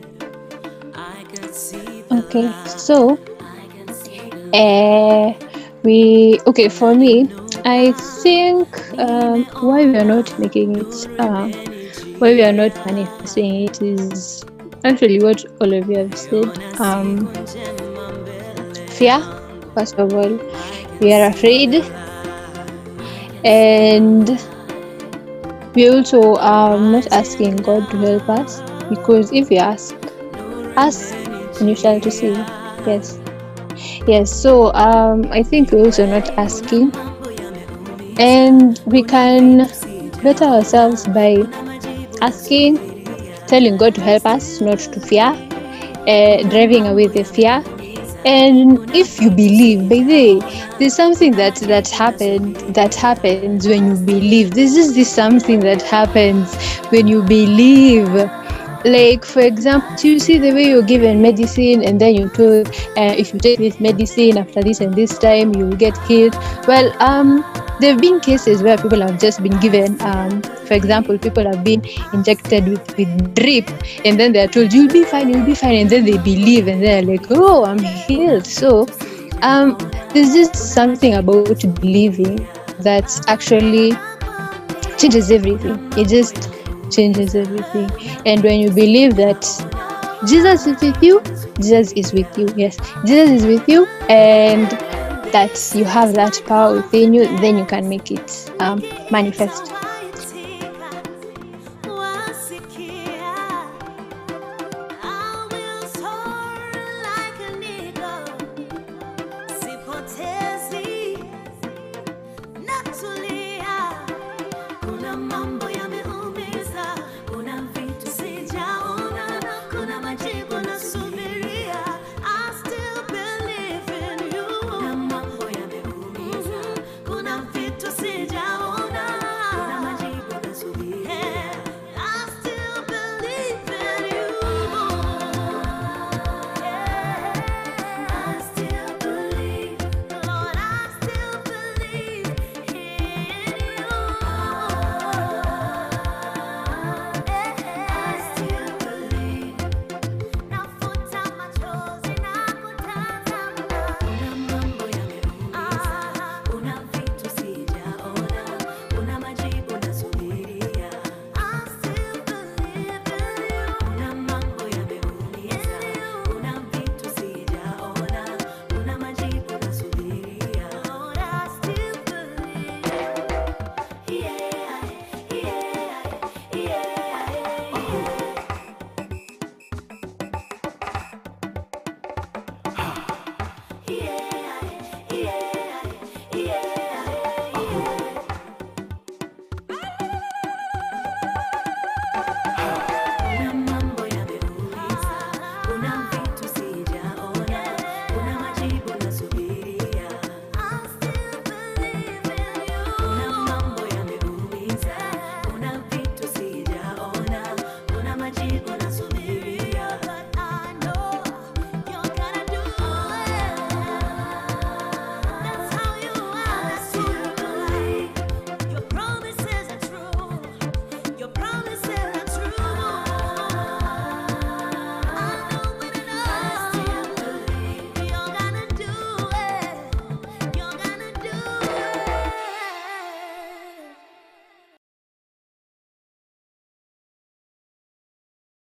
I 0.94 1.24
can 1.34 1.52
see 1.54 2.04
the 2.10 2.16
Okay, 2.20 2.54
so 2.66 3.20
I 3.40 3.68
can 3.68 3.94
see 3.94 4.30
the 4.30 4.52
uh, 4.54 5.34
we 5.84 6.40
okay 6.48 6.70
for 6.70 6.96
me. 6.96 7.30
I 7.66 7.94
think 7.94 8.68
um, 9.00 9.46
why 9.60 9.86
we 9.86 9.96
are 9.98 10.06
not 10.06 10.38
making 10.40 10.76
it, 10.78 11.08
uh, 11.20 11.48
why 12.20 12.34
we 12.34 12.44
are 12.44 12.54
not 12.54 12.74
manifesting 12.86 13.64
it 13.64 13.82
is 13.82 14.44
actually 14.84 15.20
what 15.20 15.46
all 15.62 15.74
of 15.74 15.90
you 15.90 15.98
have 16.00 16.18
said. 16.18 16.58
Um, 16.80 17.30
fear, 18.90 19.24
first 19.76 19.96
of 20.00 20.14
all, 20.14 20.40
we 21.00 21.14
are 21.14 21.30
afraid, 21.30 21.76
and 23.46 24.30
we 25.76 25.90
also 25.90 26.36
are 26.36 26.78
not 26.80 27.08
asking 27.12 27.58
God 27.58 27.90
to 27.92 27.98
help 27.98 28.30
us 28.30 28.62
because 28.90 29.32
if 29.32 29.50
we 29.50 29.58
ask, 29.58 29.96
ask 30.76 31.14
and 31.60 31.70
you 31.70 31.76
shall 31.76 32.00
receive. 32.00 32.38
Yes. 32.86 33.20
Yes, 34.08 34.32
so 34.32 34.74
um, 34.74 35.26
I 35.32 35.44
think 35.44 35.72
we're 35.72 35.86
also 35.86 36.06
not 36.06 36.30
asking, 36.38 36.92
and 38.18 38.80
we 38.86 39.04
can 39.04 39.70
better 40.24 40.46
ourselves 40.46 41.08
by 41.08 41.46
asking, 42.22 42.78
telling 43.48 43.78
God 43.78 43.96
to 43.96 44.02
help 44.02 44.26
us 44.26 44.60
not 44.60 44.80
to 44.80 45.00
fear, 45.00 45.28
uh, 46.08 46.50
driving 46.50 46.88
away 46.88 47.08
the 47.08 47.24
fear. 47.24 47.64
And 48.26 48.94
if 48.94 49.22
you 49.22 49.30
believe, 49.30 49.90
by 49.90 50.00
the 50.04 50.42
there's 50.78 50.96
something 50.96 51.32
that 51.34 51.56
that 51.72 51.88
happened 51.90 52.58
that 52.76 52.94
happens 52.96 53.68
when 53.68 53.88
you 53.92 54.06
believe. 54.06 54.52
This 54.52 54.76
is 54.76 54.94
the 54.94 55.04
something 55.06 55.62
that 55.62 55.82
happens 55.82 56.54
when 56.92 57.08
you 57.08 57.24
believe 57.24 58.10
like 58.86 59.26
for 59.26 59.42
example 59.42 59.96
you 60.02 60.20
see 60.20 60.38
the 60.38 60.54
way 60.54 60.70
you're 60.70 60.84
given 60.84 61.22
medicine 61.22 61.84
and 61.84 62.00
then 62.00 62.16
you're 62.16 62.30
told 62.30 62.68
uh, 62.98 63.14
if 63.18 63.34
you 63.34 63.40
take 63.40 63.60
this 63.60 63.80
medicine 63.80 64.38
after 64.38 64.62
this 64.62 64.80
and 64.80 64.94
this 64.94 65.18
time 65.18 65.54
you 65.56 65.66
will 65.66 65.76
get 65.78 65.98
healed? 66.08 66.36
Well 66.68 66.94
um 67.02 67.44
there 67.80 67.92
have 67.92 68.02
been 68.02 68.20
cases 68.20 68.62
where 68.62 68.78
people 68.78 69.02
have 69.02 69.20
just 69.20 69.42
been 69.42 69.58
given 69.60 70.00
um 70.02 70.42
for 70.42 70.74
example 70.74 71.18
people 71.18 71.44
have 71.44 71.64
been 71.64 71.84
injected 72.14 72.68
with 72.68 72.98
with 72.98 73.36
drip 73.36 73.70
and 74.06 74.20
then 74.20 74.34
they're 74.34 74.48
told 74.48 74.74
you'll 74.74 74.92
be 74.92 75.04
fine 75.04 75.30
you'll 75.30 75.46
be 75.46 75.56
fine 75.56 75.76
and 75.76 75.90
then 75.90 76.06
they 76.06 76.18
believe 76.18 76.68
and 76.68 76.82
they're 76.82 77.04
like 77.04 77.26
oh 77.32 77.66
i'm 77.66 77.80
healed. 77.80 78.46
So 78.46 78.88
um 79.42 79.78
there's 80.14 80.34
just 80.34 80.56
something 80.56 81.16
about 81.16 81.48
believing 81.82 82.48
that 82.80 83.12
actually 83.28 83.92
changes 84.98 85.32
everything. 85.32 85.78
It 85.98 86.08
just 86.08 86.50
changes 86.90 87.36
everything. 87.36 87.90
And 88.26 88.44
when 88.44 88.60
you 88.60 88.72
believe 88.72 89.16
that 89.16 89.46
jesus 90.28 90.68
is 90.68 90.82
with 90.82 91.02
you 91.02 91.22
jesus 91.62 91.94
is 91.94 92.12
with 92.12 92.38
you 92.38 92.48
yes. 92.58 92.78
Jesus 93.06 93.42
is 93.42 93.46
with 93.46 93.70
you 93.70 93.86
and 94.10 94.70
that 95.32 95.72
you 95.74 95.86
have 95.86 96.14
that 96.16 96.42
power 96.46 96.76
within 96.76 97.14
you 97.14 97.26
then 97.38 97.58
you 97.58 97.66
can 97.66 97.88
make 97.88 98.12
it 98.12 98.52
um, 98.60 98.84
manifest 99.12 99.72